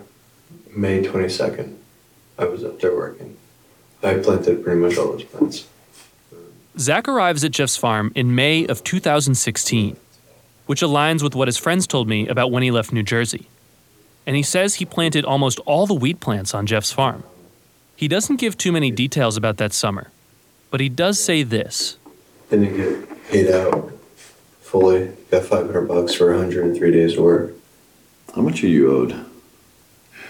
May 0.76 1.04
22nd. 1.04 1.76
I 2.38 2.46
was 2.46 2.64
up 2.64 2.80
there 2.80 2.96
working. 2.96 3.38
I 4.02 4.16
planted 4.16 4.64
pretty 4.64 4.80
much 4.80 4.98
all 4.98 5.12
those 5.12 5.24
plants. 5.24 5.68
Zach 6.78 7.08
arrives 7.10 7.44
at 7.44 7.52
Jeff's 7.52 7.76
farm 7.76 8.14
in 8.16 8.34
May 8.34 8.66
of 8.66 8.84
2016, 8.84 9.98
which 10.70 10.82
aligns 10.84 11.24
with 11.24 11.34
what 11.34 11.48
his 11.48 11.58
friends 11.58 11.88
told 11.88 12.08
me 12.08 12.28
about 12.28 12.52
when 12.52 12.62
he 12.62 12.70
left 12.70 12.94
New 12.94 13.02
Jersey. 13.02 13.48
And 14.28 14.36
he 14.36 14.44
says 14.44 14.76
he 14.76 14.86
planted 14.86 15.26
almost 15.26 15.58
all 15.62 15.88
the 15.88 15.96
wheat 15.96 16.20
plants 16.20 16.54
on 16.54 16.68
Jeff's 16.68 16.92
farm. 16.92 17.24
He 17.96 18.08
doesn't 18.08 18.36
give 18.36 18.56
too 18.56 18.72
many 18.72 18.92
details 18.92 19.36
about 19.36 19.58
that 19.58 19.74
summer, 19.74 20.12
but 20.70 20.80
he 20.80 20.88
does 20.88 21.20
say 21.20 21.42
this. 21.42 21.98
Didn't 22.52 22.78
get 22.78 23.24
paid 23.32 23.50
out 23.50 23.92
fully. 24.62 25.12
Got 25.32 25.46
500 25.46 25.88
bucks 25.88 26.14
for 26.14 26.30
103 26.30 26.92
days 26.92 27.18
of 27.18 27.24
work. 27.24 27.54
How 28.36 28.44
much 28.44 28.64
are 28.64 28.68
you 28.68 28.92
owed? 28.96 29.14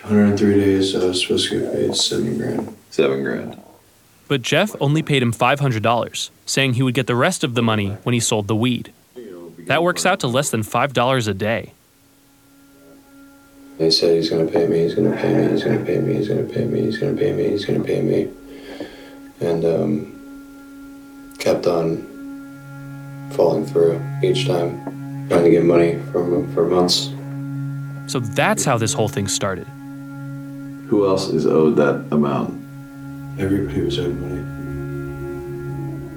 103 0.04 0.54
days, 0.54 0.96
I 0.96 1.04
was 1.04 1.22
supposed 1.22 1.50
to 1.50 1.60
get 1.60 1.74
paid 1.74 1.96
seven 1.98 2.38
grand. 2.38 2.78
Seven 2.92 3.24
grand. 3.24 3.62
But 4.30 4.44
Jeff 4.44 4.74
only 4.80 5.04
paid 5.04 5.22
him 5.22 5.34
$500, 5.34 6.30
saying 6.46 6.76
he 6.76 6.84
would 6.84 6.94
get 6.94 7.08
the 7.08 7.16
rest 7.18 7.44
of 7.44 7.56
the 7.56 7.62
money 7.62 7.98
when 8.04 8.14
he 8.14 8.22
sold 8.22 8.48
the 8.48 8.56
weed. 8.56 8.94
That 9.70 9.84
works 9.84 10.04
out 10.04 10.22
to 10.22 10.28
less 10.28 10.50
than 10.50 10.62
$5 10.64 11.28
a 11.28 11.34
day. 11.36 11.74
He 13.78 13.92
said 13.92 14.16
he's 14.16 14.28
gonna 14.28 14.48
pay 14.48 14.66
me, 14.66 14.80
he's 14.80 14.96
gonna 14.96 15.16
pay 15.16 15.32
me, 15.32 15.52
he's 15.52 15.64
gonna 15.64 15.86
pay 15.86 16.00
me, 16.00 16.16
he's 16.16 16.28
gonna 16.28 16.44
pay 16.44 16.66
me, 16.66 16.82
he's 16.82 16.98
gonna 16.98 17.14
pay 17.14 17.32
me, 17.32 17.50
he's 17.50 17.66
gonna 17.66 17.84
pay 17.84 18.02
me. 18.02 18.30
And 19.40 19.64
um, 19.64 21.36
kept 21.38 21.68
on 21.68 22.02
falling 23.36 23.64
through 23.64 24.02
each 24.24 24.48
time, 24.48 25.28
trying 25.30 25.44
to 25.44 25.52
get 25.52 25.64
money 25.64 26.00
from 26.12 26.52
for 26.56 26.66
months. 26.66 27.12
So 28.12 28.20
that's 28.20 28.66
how 28.66 28.80
this 28.80 28.92
whole 28.92 29.08
thing 29.08 29.28
started. 29.28 29.68
Who 30.88 31.06
else 31.08 31.28
is 31.30 31.46
owed 31.46 31.76
that 31.76 32.08
amount? 32.12 32.60
Everybody 33.40 33.82
was 33.82 34.00
owed 34.00 34.16
money. 34.16 34.44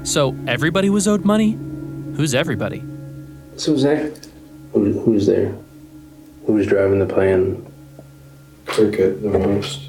So 0.06 0.34
everybody 0.46 0.88
was 0.88 1.06
owed 1.06 1.26
money? 1.26 1.58
Who's 2.16 2.34
everybody? 2.34 2.82
So, 3.62 3.76
Zach, 3.76 4.10
who, 4.72 4.92
who's 5.02 5.26
there? 5.26 5.54
Who's 6.46 6.66
driving 6.66 6.98
the 6.98 7.06
plan? 7.06 7.64
Cricket, 8.66 9.22
the 9.22 9.38
most, 9.38 9.88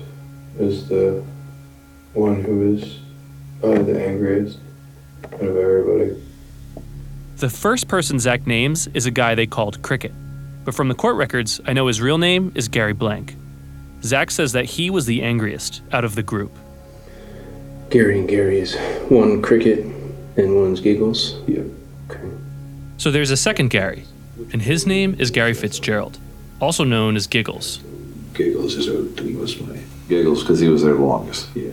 is 0.59 0.87
the 0.89 1.25
one 2.13 2.43
who 2.43 2.75
is 2.75 2.99
probably 3.61 3.93
the 3.93 4.05
angriest 4.07 4.59
out 5.25 5.41
of 5.41 5.57
everybody. 5.57 6.21
The 7.37 7.49
first 7.49 7.87
person 7.87 8.19
Zach 8.19 8.45
names 8.45 8.85
is 8.93 9.07
a 9.07 9.11
guy 9.11 9.33
they 9.33 9.47
called 9.47 9.81
Cricket. 9.81 10.13
But 10.65 10.75
from 10.75 10.87
the 10.87 10.93
court 10.93 11.15
records, 11.15 11.59
I 11.65 11.73
know 11.73 11.87
his 11.87 11.99
real 11.99 12.19
name 12.19 12.51
is 12.53 12.67
Gary 12.67 12.93
Blank. 12.93 13.35
Zach 14.03 14.29
says 14.29 14.51
that 14.51 14.65
he 14.65 14.91
was 14.91 15.07
the 15.07 15.23
angriest 15.23 15.81
out 15.91 16.05
of 16.05 16.13
the 16.13 16.21
group. 16.21 16.51
Gary 17.89 18.19
and 18.19 18.29
Gary 18.29 18.59
is 18.59 18.75
one 19.09 19.41
cricket 19.41 19.79
and 20.37 20.55
one's 20.57 20.79
giggles. 20.79 21.39
Yeah. 21.47 21.63
Okay. 22.11 22.29
So 23.03 23.11
there's 23.11 23.31
a 23.31 23.35
second 23.35 23.67
Gary, 23.67 24.05
and 24.53 24.61
his 24.61 24.87
name 24.87 25.17
is 25.19 25.29
Gary 25.29 25.53
Fitzgerald, 25.53 26.19
also 26.61 26.85
known 26.85 27.17
as 27.17 27.27
Giggles. 27.27 27.81
Giggles 28.33 28.75
is 28.75 28.87
owed 28.87 29.17
the 29.17 29.23
most 29.23 29.59
money. 29.59 29.83
Giggles, 30.07 30.41
because 30.41 30.61
he 30.61 30.69
was 30.69 30.83
there 30.83 30.93
the 30.93 31.01
longest. 31.01 31.49
Yeah. 31.53 31.71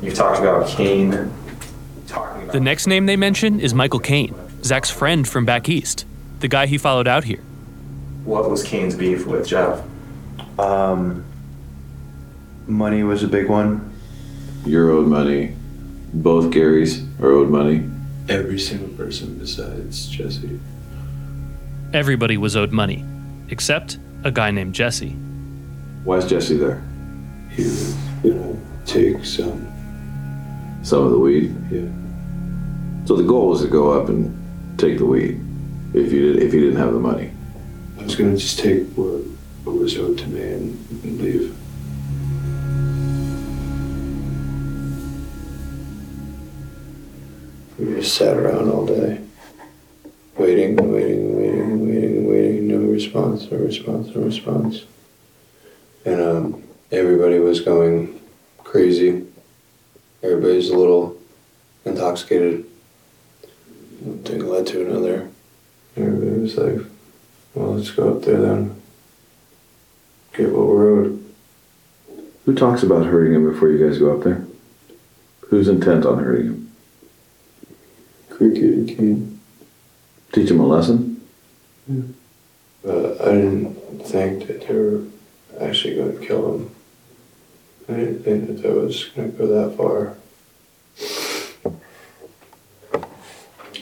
You've 0.00 0.14
talked 0.14 0.38
about 0.38 0.68
Kane. 0.68 1.32
The 2.52 2.60
next 2.60 2.86
name 2.86 3.06
they 3.06 3.16
mention 3.16 3.58
is 3.58 3.74
Michael 3.74 3.98
Kane, 3.98 4.36
Zach's 4.62 4.88
friend 4.88 5.26
from 5.26 5.44
back 5.44 5.68
east, 5.68 6.06
the 6.38 6.46
guy 6.46 6.66
he 6.66 6.78
followed 6.78 7.08
out 7.08 7.24
here. 7.24 7.42
What 8.22 8.48
was 8.48 8.62
Kane's 8.62 8.94
beef 8.94 9.26
with 9.26 9.48
Jeff? 9.48 9.82
Um, 10.60 11.24
money 12.68 13.02
was 13.02 13.24
a 13.24 13.28
big 13.28 13.48
one. 13.48 13.92
You're 14.64 14.90
owed 14.90 15.08
money. 15.08 15.56
Both 16.14 16.52
Garys 16.52 17.04
are 17.20 17.32
owed 17.32 17.50
money. 17.50 17.90
Every 18.30 18.60
single 18.60 18.88
person 18.90 19.36
besides 19.38 20.08
Jesse. 20.08 20.60
Everybody 21.92 22.36
was 22.36 22.54
owed 22.54 22.70
money, 22.70 23.04
except 23.48 23.98
a 24.22 24.30
guy 24.30 24.52
named 24.52 24.72
Jesse. 24.72 25.16
Why 26.04 26.18
is 26.18 26.26
Jesse 26.26 26.56
there? 26.56 26.80
He 27.50 27.64
was 27.64 27.94
gonna 28.22 28.56
take 28.86 29.24
some. 29.24 29.66
Some 30.84 31.02
of 31.06 31.10
the 31.10 31.18
weed. 31.18 31.52
Yeah. 31.72 31.88
So 33.04 33.16
the 33.16 33.24
goal 33.24 33.48
was 33.48 33.62
to 33.62 33.68
go 33.68 33.90
up 34.00 34.08
and 34.08 34.32
take 34.78 34.98
the 34.98 35.06
weed. 35.06 35.40
If 35.92 36.12
you 36.12 36.32
did, 36.32 36.42
if 36.44 36.54
you 36.54 36.60
didn't 36.60 36.78
have 36.78 36.92
the 36.92 37.00
money. 37.00 37.32
I 37.98 38.04
was 38.04 38.14
gonna 38.14 38.36
just 38.36 38.60
take 38.60 38.86
what, 38.94 39.22
what 39.64 39.74
was 39.76 39.98
owed 39.98 40.18
to 40.18 40.26
me 40.28 40.40
and, 40.40 41.02
and 41.02 41.20
leave. 41.20 41.56
We 48.00 48.06
sat 48.06 48.34
around 48.34 48.70
all 48.70 48.86
day, 48.86 49.20
waiting 50.38 50.74
waiting 50.74 51.36
waiting 51.36 51.86
waiting 51.86 52.26
waiting. 52.30 52.68
No 52.68 52.78
response, 52.78 53.50
no 53.50 53.58
response, 53.58 54.14
no 54.14 54.22
response. 54.22 54.86
And 56.06 56.18
um, 56.18 56.62
everybody 56.90 57.38
was 57.40 57.60
going 57.60 58.18
crazy. 58.64 59.26
Everybody's 60.22 60.70
a 60.70 60.76
little 60.78 61.18
intoxicated. 61.84 62.64
One 64.00 64.22
thing 64.22 64.48
led 64.48 64.66
to 64.68 64.86
another. 64.86 65.28
Everybody 65.94 66.40
was 66.40 66.56
like, 66.56 66.80
well, 67.54 67.74
let's 67.74 67.90
go 67.90 68.16
up 68.16 68.22
there 68.22 68.40
then. 68.40 68.80
Get 70.32 70.52
what 70.52 70.68
we're 70.68 71.00
owed. 71.00 71.34
Who 72.46 72.54
talks 72.54 72.82
about 72.82 73.04
hurting 73.04 73.34
him 73.34 73.52
before 73.52 73.68
you 73.68 73.86
guys 73.86 73.98
go 73.98 74.16
up 74.16 74.24
there? 74.24 74.46
Who's 75.48 75.68
intent 75.68 76.06
on 76.06 76.24
hurting 76.24 76.46
him? 76.46 76.59
Cricket 78.40 78.62
and 78.62 78.88
Kane. 78.88 79.40
Teach 80.32 80.50
him 80.50 80.60
a 80.60 80.66
lesson? 80.66 81.20
Yeah. 81.86 82.04
But 82.82 83.20
I 83.20 83.32
didn't 83.34 83.74
think 84.06 84.46
that 84.46 84.66
they 84.66 84.74
were 84.74 85.04
actually 85.60 85.96
going 85.96 86.18
to 86.18 86.26
kill 86.26 86.54
him. 86.54 86.70
I 87.86 87.92
didn't 87.92 88.22
think 88.22 88.46
that 88.46 88.62
that 88.62 88.72
was 88.74 89.10
going 89.14 89.30
to 89.30 89.36
go 89.36 89.46
that 89.46 89.76
far. 89.76 90.16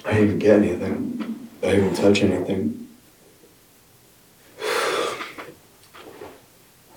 I 0.05 0.15
didn't 0.15 0.25
even 0.25 0.39
get 0.41 0.59
anything. 0.59 1.49
I 1.63 1.67
didn't 1.67 1.85
even 1.85 1.95
touch 1.95 2.23
anything. 2.25 2.89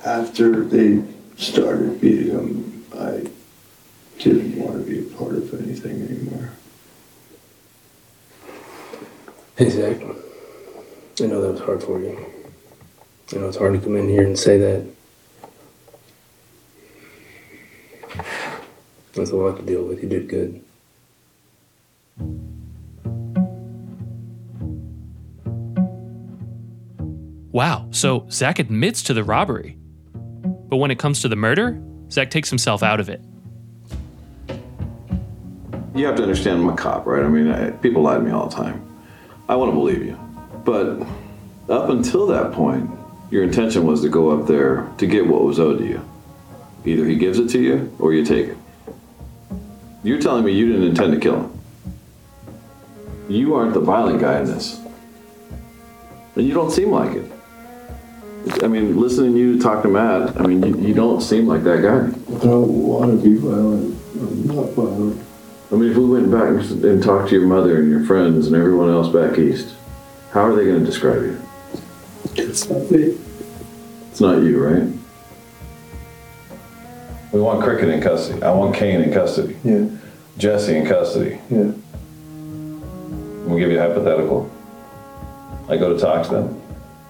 After 0.04 0.66
they 0.66 1.04
started 1.38 2.02
beating 2.02 2.32
him, 2.32 2.86
I 2.98 3.28
didn't 4.18 4.58
want 4.58 4.84
to 4.84 4.92
be 4.92 4.98
a 5.08 5.16
part 5.16 5.36
of 5.36 5.54
anything 5.62 6.02
anymore. 6.02 6.54
Hey, 9.62 9.70
Zach. 9.70 10.02
I 10.02 11.26
know 11.28 11.40
that 11.40 11.52
was 11.52 11.60
hard 11.62 11.84
for 11.84 12.00
you. 12.00 12.18
You 13.32 13.40
know, 13.40 13.48
it's 13.48 13.58
hard 13.58 13.74
to 13.74 13.80
come 13.80 13.96
in 13.96 14.10
here 14.10 14.26
and 14.26 14.36
say 14.36 14.58
that. 14.58 14.88
That's 19.14 19.30
a 19.30 19.36
lot 19.36 19.58
to 19.58 19.62
deal 19.62 19.84
with. 19.84 20.02
You 20.02 20.10
did 20.10 20.28
good. 20.28 20.64
Wow, 27.52 27.88
so 27.92 28.26
Zach 28.32 28.58
admits 28.58 29.04
to 29.04 29.14
the 29.14 29.24
robbery. 29.24 29.78
But 30.16 30.78
when 30.78 30.90
it 30.90 30.98
comes 30.98 31.22
to 31.22 31.28
the 31.28 31.36
murder, 31.36 31.80
Zach 32.10 32.32
takes 32.32 32.50
himself 32.50 32.82
out 32.82 33.00
of 33.00 33.10
it. 33.10 33.22
You 35.94 36.08
have 36.08 36.16
to 36.16 36.24
understand 36.24 36.62
I'm 36.62 36.70
a 36.70 36.76
cop, 36.76 37.06
right? 37.06 37.24
I 37.24 37.30
mean, 37.30 37.52
I, 37.52 37.70
people 37.70 38.02
lie 38.02 38.16
to 38.16 38.22
me 38.22 38.32
all 38.32 38.50
the 38.50 38.56
time. 38.56 38.91
I 39.52 39.56
want 39.56 39.70
to 39.70 39.76
believe 39.76 40.06
you. 40.06 40.18
But 40.64 41.06
up 41.70 41.90
until 41.90 42.26
that 42.28 42.54
point, 42.54 42.90
your 43.32 43.44
intention 43.44 43.86
was 43.86 44.02
to 44.02 44.08
go 44.08 44.32
up 44.32 44.48
there 44.48 44.90
to 44.98 45.06
get 45.06 45.28
what 45.28 45.44
was 45.44 45.60
owed 45.60 45.80
to 45.80 45.86
you. 45.86 46.10
Either 46.86 47.06
he 47.06 47.18
gives 47.18 47.38
it 47.38 47.50
to 47.50 47.62
you 47.62 47.94
or 48.00 48.14
you 48.14 48.24
take 48.24 48.48
it. 48.48 48.58
You're 50.04 50.22
telling 50.22 50.46
me 50.46 50.54
you 50.54 50.72
didn't 50.72 50.88
intend 50.88 51.12
to 51.12 51.20
kill 51.20 51.42
him. 51.42 51.60
You 53.28 53.54
aren't 53.56 53.74
the 53.74 53.82
violent 53.82 54.22
guy 54.22 54.40
in 54.40 54.46
this. 54.46 54.80
And 56.38 56.48
you 56.48 56.54
don't 56.54 56.72
seem 56.72 56.90
like 56.90 57.14
it. 57.14 57.30
I 58.64 58.68
mean, 58.68 59.02
listening 59.02 59.34
to 59.34 59.38
you 59.38 59.60
talk 59.62 59.84
to 59.84 59.90
Matt, 59.90 60.40
I 60.40 60.48
mean, 60.48 60.64
you, 60.64 60.88
you 60.88 60.94
don't 60.94 61.20
seem 61.20 61.46
like 61.46 61.64
that 61.64 61.82
guy. 61.82 62.08
I 62.08 62.40
don't 62.40 62.88
want 62.88 63.22
to 63.22 63.30
be 63.30 63.36
violent. 63.36 64.00
I'm 64.16 64.48
not 64.48 64.70
violent. 64.70 65.31
I 65.72 65.76
mean, 65.76 65.92
if 65.92 65.98
we 65.98 66.06
went 66.06 66.30
back 66.30 66.50
and 66.50 66.86
and 66.86 67.02
talked 67.02 67.30
to 67.30 67.36
your 67.36 67.48
mother 67.48 67.80
and 67.80 67.90
your 67.90 68.04
friends 68.04 68.48
and 68.48 68.56
everyone 68.56 68.90
else 68.90 69.08
back 69.08 69.38
east, 69.38 69.74
how 70.32 70.42
are 70.42 70.56
they 70.56 70.66
going 70.66 70.80
to 70.80 70.86
describe 70.86 71.22
you? 71.22 71.42
It's 72.36 72.70
not 72.70 72.92
me. 72.92 73.18
It's 74.10 74.20
not 74.20 74.44
you, 74.44 74.62
right? 74.62 74.88
We 77.32 77.40
want 77.40 77.64
Cricket 77.64 77.88
in 77.88 78.02
custody. 78.02 78.44
I 78.44 78.52
want 78.52 78.76
Kane 78.76 79.02
in 79.02 79.14
custody. 79.14 79.56
Yeah. 79.64 79.88
Jesse 80.38 80.76
in 80.76 80.86
custody. 80.86 81.40
Yeah. 81.50 81.72
We'll 83.46 83.58
give 83.58 83.72
you 83.72 83.80
a 83.80 83.88
hypothetical. 83.88 84.52
I 85.70 85.78
go 85.78 85.94
to 85.94 86.00
talk 86.00 86.26
to 86.28 86.34
them. 86.34 86.62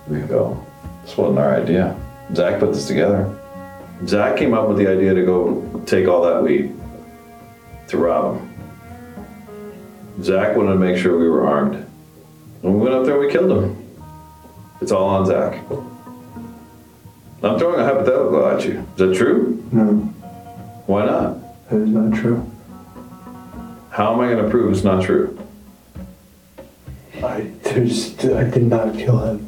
They 0.07 0.21
go, 0.27 0.63
this 1.03 1.17
wasn't 1.17 1.39
our 1.39 1.55
idea. 1.55 1.99
Zach 2.35 2.59
put 2.59 2.73
this 2.73 2.87
together. 2.87 3.35
Zach 4.05 4.37
came 4.37 4.53
up 4.53 4.67
with 4.67 4.77
the 4.77 4.87
idea 4.87 5.15
to 5.15 5.25
go 5.25 5.83
take 5.87 6.07
all 6.07 6.21
that 6.23 6.43
weed 6.43 6.75
to 7.87 7.97
rob 7.97 8.37
him. 8.39 8.50
Zach 10.21 10.55
wanted 10.55 10.73
to 10.73 10.79
make 10.79 10.97
sure 10.97 11.17
we 11.17 11.29
were 11.29 11.47
armed. 11.47 11.75
And 12.63 12.73
we 12.75 12.79
went 12.79 12.93
up 12.93 13.05
there 13.05 13.15
and 13.19 13.25
we 13.25 13.31
killed 13.31 13.51
him. 13.63 13.77
It's 14.81 14.91
all 14.91 15.07
on 15.09 15.25
Zach. 15.25 15.59
I'm 17.43 17.57
throwing 17.57 17.79
a 17.79 17.83
hypothetical 17.83 18.45
at 18.47 18.63
you. 18.65 18.79
Is 18.95 18.97
that 18.97 19.15
true? 19.15 19.63
No, 19.71 19.83
Why 20.85 21.05
not? 21.05 21.37
that 21.69 21.77
is 21.77 21.89
not 21.89 22.13
true. 22.19 22.45
How 23.89 24.13
am 24.13 24.19
I 24.19 24.31
going 24.31 24.43
to 24.43 24.49
prove 24.49 24.71
it's 24.73 24.83
not 24.83 25.03
true? 25.03 25.37
I 27.23 27.51
there's 27.63 28.17
I 28.25 28.43
did 28.49 28.63
not 28.63 28.95
kill 28.97 29.19
him. 29.19 29.47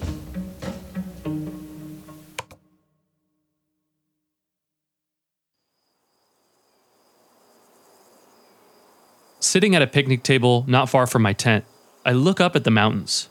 Sitting 9.54 9.76
at 9.76 9.84
a 9.84 9.86
picnic 9.86 10.24
table 10.24 10.66
not 10.68 10.90
far 10.90 11.06
from 11.06 11.22
my 11.22 11.32
tent, 11.32 11.64
I 12.04 12.12
look 12.12 12.42
up 12.42 12.56
at 12.56 12.64
the 12.64 12.72
mountains. 12.72 13.30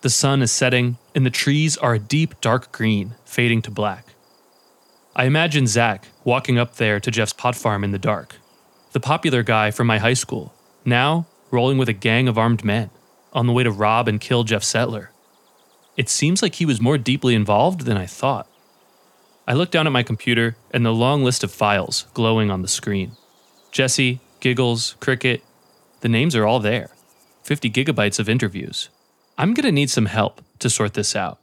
The 0.00 0.10
sun 0.10 0.42
is 0.42 0.50
setting, 0.50 0.98
and 1.14 1.24
the 1.24 1.30
trees 1.30 1.76
are 1.76 1.94
a 1.94 1.98
deep 2.00 2.40
dark 2.40 2.72
green, 2.72 3.14
fading 3.24 3.62
to 3.62 3.70
black. 3.70 4.04
I 5.14 5.26
imagine 5.26 5.68
Zach 5.68 6.08
walking 6.24 6.58
up 6.58 6.74
there 6.74 6.98
to 6.98 7.10
Jeff's 7.12 7.32
pot 7.32 7.54
farm 7.54 7.84
in 7.84 7.92
the 7.92 8.00
dark. 8.00 8.34
The 8.90 8.98
popular 8.98 9.44
guy 9.44 9.70
from 9.70 9.86
my 9.86 9.98
high 9.98 10.14
school, 10.14 10.52
now 10.84 11.28
rolling 11.52 11.78
with 11.78 11.88
a 11.88 11.92
gang 11.92 12.26
of 12.26 12.36
armed 12.36 12.64
men, 12.64 12.90
on 13.32 13.46
the 13.46 13.52
way 13.52 13.62
to 13.62 13.70
rob 13.70 14.08
and 14.08 14.20
kill 14.20 14.42
Jeff 14.42 14.64
Settler. 14.64 15.12
It 15.96 16.08
seems 16.08 16.42
like 16.42 16.56
he 16.56 16.66
was 16.66 16.80
more 16.80 16.98
deeply 16.98 17.36
involved 17.36 17.82
than 17.82 17.96
I 17.96 18.06
thought. 18.06 18.48
I 19.46 19.52
look 19.52 19.70
down 19.70 19.86
at 19.86 19.92
my 19.92 20.02
computer 20.02 20.56
and 20.72 20.84
the 20.84 20.92
long 20.92 21.22
list 21.22 21.44
of 21.44 21.52
files 21.52 22.06
glowing 22.12 22.50
on 22.50 22.62
the 22.62 22.66
screen. 22.66 23.12
Jesse, 23.70 24.18
Giggles, 24.40 24.96
Cricket, 24.98 25.44
the 26.00 26.08
names 26.08 26.34
are 26.36 26.46
all 26.46 26.60
there. 26.60 26.90
50 27.42 27.70
gigabytes 27.70 28.18
of 28.18 28.28
interviews. 28.28 28.88
I'm 29.38 29.54
gonna 29.54 29.72
need 29.72 29.90
some 29.90 30.06
help 30.06 30.42
to 30.58 30.70
sort 30.70 30.94
this 30.94 31.16
out. 31.16 31.40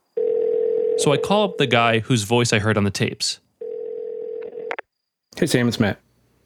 So 0.98 1.12
I 1.12 1.18
call 1.18 1.44
up 1.44 1.58
the 1.58 1.68
guy 1.68 2.00
whose 2.00 2.24
voice 2.24 2.54
I 2.54 2.60
heard 2.60 2.78
on 2.78 2.84
the 2.84 2.92
tapes. 2.92 3.40
Hey, 5.36 5.46
Sam, 5.46 5.68
it's 5.68 5.80
Matt. 5.80 6.00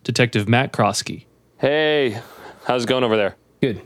Detective 0.03 0.49
Matt 0.49 0.73
Krosky. 0.73 1.25
Hey, 1.57 2.19
how's 2.65 2.83
it 2.83 2.87
going 2.87 3.03
over 3.03 3.15
there? 3.15 3.37
Good. 3.61 3.81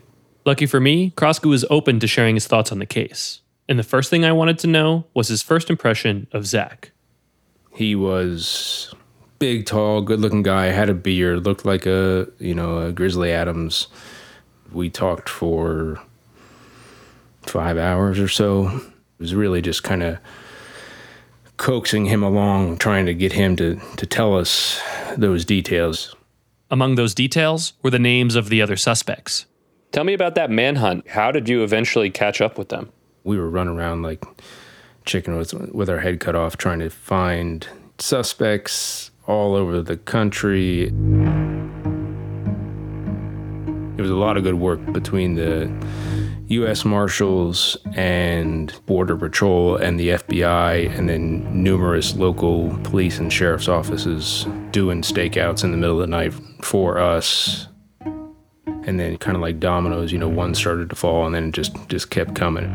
Lucky 0.45 0.65
for 0.65 0.79
me, 0.79 1.11
Krosky 1.11 1.49
was 1.49 1.65
open 1.69 1.99
to 1.99 2.07
sharing 2.07 2.35
his 2.35 2.47
thoughts 2.47 2.71
on 2.71 2.79
the 2.79 2.85
case. 2.85 3.41
And 3.67 3.77
the 3.77 3.83
first 3.83 4.09
thing 4.09 4.25
I 4.25 4.31
wanted 4.31 4.57
to 4.59 4.67
know 4.67 5.05
was 5.13 5.27
his 5.27 5.43
first 5.43 5.69
impression 5.69 6.27
of 6.31 6.47
Zach. 6.47 6.91
He 7.73 7.95
was 7.95 8.94
big, 9.39 9.65
tall, 9.65 10.01
good-looking 10.01 10.43
guy. 10.43 10.67
Had 10.67 10.89
a 10.89 10.93
beard. 10.93 11.45
Looked 11.45 11.65
like 11.65 11.85
a 11.85 12.27
you 12.39 12.53
know 12.53 12.79
a 12.79 12.91
Grizzly 12.91 13.31
Adams. 13.31 13.87
We 14.71 14.89
talked 14.89 15.29
for 15.29 16.01
five 17.43 17.77
hours 17.77 18.19
or 18.19 18.27
so. 18.27 18.67
It 18.67 19.19
was 19.19 19.35
really 19.35 19.61
just 19.61 19.83
kind 19.83 20.03
of 20.03 20.17
coaxing 21.57 22.05
him 22.05 22.23
along, 22.23 22.77
trying 22.77 23.05
to 23.05 23.13
get 23.13 23.33
him 23.33 23.55
to 23.57 23.79
to 23.97 24.05
tell 24.05 24.37
us 24.37 24.81
those 25.17 25.45
details. 25.45 26.15
Among 26.71 26.95
those 26.95 27.13
details 27.13 27.73
were 27.83 27.91
the 27.91 27.99
names 27.99 28.35
of 28.35 28.49
the 28.49 28.61
other 28.61 28.75
suspects. 28.75 29.45
Tell 29.91 30.03
me 30.03 30.13
about 30.13 30.35
that 30.35 30.49
manhunt. 30.49 31.07
How 31.09 31.31
did 31.31 31.47
you 31.47 31.63
eventually 31.63 32.09
catch 32.09 32.41
up 32.41 32.57
with 32.57 32.69
them? 32.69 32.91
We 33.23 33.37
were 33.37 33.49
running 33.49 33.77
around 33.77 34.01
like 34.01 34.25
chicken 35.05 35.37
with 35.37 35.53
with 35.53 35.89
our 35.89 35.99
head 35.99 36.19
cut 36.19 36.35
off, 36.35 36.57
trying 36.57 36.79
to 36.79 36.89
find 36.89 37.67
suspects 37.97 39.11
all 39.27 39.55
over 39.55 39.81
the 39.81 39.97
country. 39.97 40.83
It 43.97 44.01
was 44.01 44.11
a 44.11 44.15
lot 44.15 44.38
of 44.38 44.43
good 44.43 44.55
work 44.55 44.85
between 44.91 45.35
the 45.35 45.71
U.S. 46.47 46.85
Marshals 46.85 47.75
and 47.95 48.73
Border 48.85 49.17
Patrol 49.17 49.77
and 49.77 49.99
the 49.99 50.09
FBI, 50.09 50.95
and 50.95 51.09
then 51.09 51.63
numerous 51.63 52.15
local 52.15 52.77
police 52.83 53.17
and 53.17 53.33
sheriff's 53.33 53.67
offices 53.67 54.45
doing 54.71 55.01
stakeouts 55.01 55.63
in 55.63 55.71
the 55.71 55.77
middle 55.77 55.99
of 55.99 56.01
the 56.01 56.11
night 56.11 56.33
for 56.61 56.99
us. 56.99 57.67
And 58.88 58.99
then, 58.99 59.17
kind 59.17 59.35
of 59.35 59.41
like 59.41 59.59
dominoes, 59.59 60.11
you 60.11 60.19
know, 60.19 60.29
one 60.29 60.53
started 60.53 60.91
to 60.91 60.95
fall, 60.95 61.25
and 61.25 61.33
then 61.33 61.49
it 61.49 61.53
just 61.53 61.75
just 61.88 62.11
kept 62.11 62.35
coming. 62.35 62.69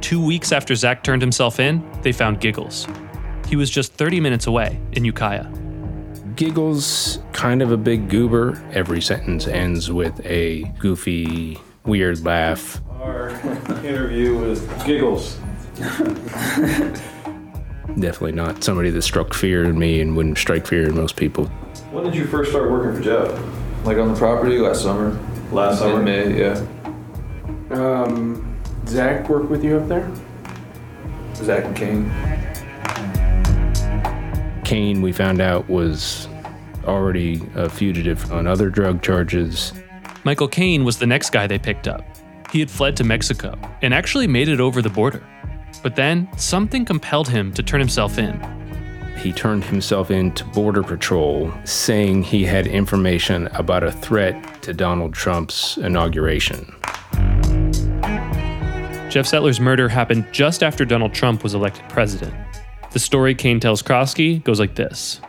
Two 0.00 0.24
weeks 0.24 0.52
after 0.52 0.76
Zach 0.76 1.02
turned 1.02 1.22
himself 1.22 1.58
in, 1.58 1.84
they 2.02 2.12
found 2.12 2.40
Giggles. 2.40 2.86
He 3.52 3.56
was 3.56 3.68
just 3.68 3.92
30 3.92 4.18
minutes 4.18 4.46
away 4.46 4.80
in 4.92 5.04
Ukiah. 5.04 5.46
Giggles, 6.36 7.18
kind 7.34 7.60
of 7.60 7.70
a 7.70 7.76
big 7.76 8.08
goober. 8.08 8.58
Every 8.72 9.02
sentence 9.02 9.46
ends 9.46 9.92
with 9.92 10.24
a 10.24 10.62
goofy, 10.78 11.58
weird 11.84 12.24
laugh. 12.24 12.80
Our 12.98 13.28
interview 13.84 14.38
with 14.38 14.86
Giggles. 14.86 15.36
Definitely 18.00 18.32
not 18.32 18.64
somebody 18.64 18.88
that 18.88 19.02
struck 19.02 19.34
fear 19.34 19.64
in 19.64 19.78
me 19.78 20.00
and 20.00 20.16
wouldn't 20.16 20.38
strike 20.38 20.66
fear 20.66 20.88
in 20.88 20.94
most 20.96 21.16
people. 21.16 21.44
When 21.90 22.04
did 22.04 22.14
you 22.14 22.24
first 22.24 22.52
start 22.52 22.70
working 22.70 22.96
for 22.96 23.02
Jeff? 23.02 23.38
Like 23.84 23.98
on 23.98 24.14
the 24.14 24.18
property 24.18 24.60
last 24.60 24.80
summer. 24.80 25.10
Last 25.50 25.80
summer? 25.80 25.98
In 25.98 26.04
May, 26.06 26.40
yeah. 26.40 26.64
Um, 27.70 28.58
Zach 28.86 29.28
worked 29.28 29.50
with 29.50 29.62
you 29.62 29.76
up 29.76 29.88
there? 29.88 30.10
Zach 31.34 31.66
and 31.66 31.76
Kane. 31.76 32.51
Kane, 34.72 35.02
we 35.02 35.12
found 35.12 35.42
out, 35.42 35.68
was 35.68 36.26
already 36.86 37.42
a 37.56 37.68
fugitive 37.68 38.32
on 38.32 38.46
other 38.46 38.70
drug 38.70 39.02
charges. 39.02 39.74
Michael 40.24 40.48
Kane 40.48 40.82
was 40.82 40.96
the 40.96 41.04
next 41.04 41.28
guy 41.28 41.46
they 41.46 41.58
picked 41.58 41.86
up. 41.86 42.02
He 42.50 42.60
had 42.60 42.70
fled 42.70 42.96
to 42.96 43.04
Mexico 43.04 43.54
and 43.82 43.92
actually 43.92 44.26
made 44.26 44.48
it 44.48 44.60
over 44.60 44.80
the 44.80 44.88
border. 44.88 45.22
But 45.82 45.94
then 45.94 46.26
something 46.38 46.86
compelled 46.86 47.28
him 47.28 47.52
to 47.52 47.62
turn 47.62 47.80
himself 47.80 48.16
in. 48.16 48.40
He 49.18 49.30
turned 49.30 49.62
himself 49.62 50.10
in 50.10 50.32
to 50.36 50.44
Border 50.46 50.82
Patrol, 50.82 51.52
saying 51.64 52.22
he 52.22 52.42
had 52.42 52.66
information 52.66 53.48
about 53.48 53.82
a 53.82 53.92
threat 53.92 54.62
to 54.62 54.72
Donald 54.72 55.12
Trump's 55.12 55.76
inauguration. 55.76 56.74
Jeff 59.10 59.26
Settler's 59.26 59.60
murder 59.60 59.90
happened 59.90 60.24
just 60.32 60.62
after 60.62 60.86
Donald 60.86 61.12
Trump 61.12 61.42
was 61.42 61.52
elected 61.52 61.86
president. 61.90 62.32
The 62.92 62.98
story 62.98 63.34
Kane 63.34 63.58
tells 63.58 63.82
Krosky 63.82 64.44
goes 64.44 64.60
like 64.60 64.74
this 64.74 65.20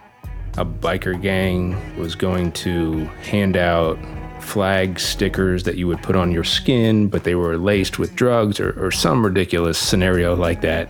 A 0.58 0.66
biker 0.66 1.20
gang 1.20 1.98
was 1.98 2.14
going 2.14 2.52
to 2.54 3.06
hand 3.24 3.56
out 3.56 3.98
flag 4.42 5.00
stickers 5.00 5.64
that 5.64 5.78
you 5.78 5.88
would 5.88 6.04
put 6.04 6.18
on 6.18 6.30
your 6.30 6.44
skin, 6.44 7.08
but 7.08 7.24
they 7.24 7.36
were 7.36 7.58
laced 7.58 8.00
with 8.00 8.16
drugs 8.16 8.60
or, 8.60 8.72
or 8.86 8.92
some 8.92 9.26
ridiculous 9.26 9.78
scenario 9.78 10.36
like 10.36 10.60
that. 10.60 10.90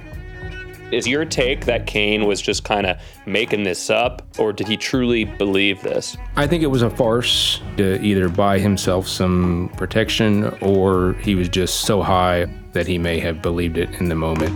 Is 0.91 1.07
your 1.07 1.25
take 1.25 1.65
that 1.65 1.85
Kane 1.85 2.25
was 2.25 2.41
just 2.41 2.63
kind 2.63 2.87
of 2.87 2.97
making 3.27 3.63
this 3.63 3.91
up, 3.91 4.23
or 4.39 4.51
did 4.51 4.67
he 4.67 4.75
truly 4.75 5.25
believe 5.25 5.81
this? 5.83 6.17
I 6.35 6.47
think 6.47 6.63
it 6.63 6.67
was 6.67 6.81
a 6.81 6.89
farce 6.89 7.61
to 7.77 8.01
either 8.01 8.29
buy 8.29 8.57
himself 8.57 9.07
some 9.07 9.71
protection 9.77 10.45
or 10.61 11.13
he 11.21 11.35
was 11.35 11.49
just 11.49 11.81
so 11.81 12.01
high 12.01 12.45
that 12.73 12.87
he 12.87 12.97
may 12.97 13.19
have 13.19 13.43
believed 13.43 13.77
it 13.77 13.89
in 14.01 14.09
the 14.09 14.15
moment. 14.15 14.51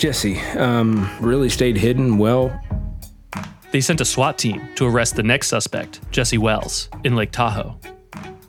Jesse 0.00 0.40
um, 0.56 1.14
really 1.20 1.50
stayed 1.50 1.76
hidden 1.76 2.16
well. 2.16 2.58
They 3.70 3.82
sent 3.82 4.00
a 4.00 4.06
SWAT 4.06 4.38
team 4.38 4.66
to 4.76 4.86
arrest 4.86 5.14
the 5.14 5.22
next 5.22 5.48
suspect, 5.48 6.00
Jesse 6.10 6.38
Wells, 6.38 6.88
in 7.04 7.16
Lake 7.16 7.32
Tahoe. 7.32 7.78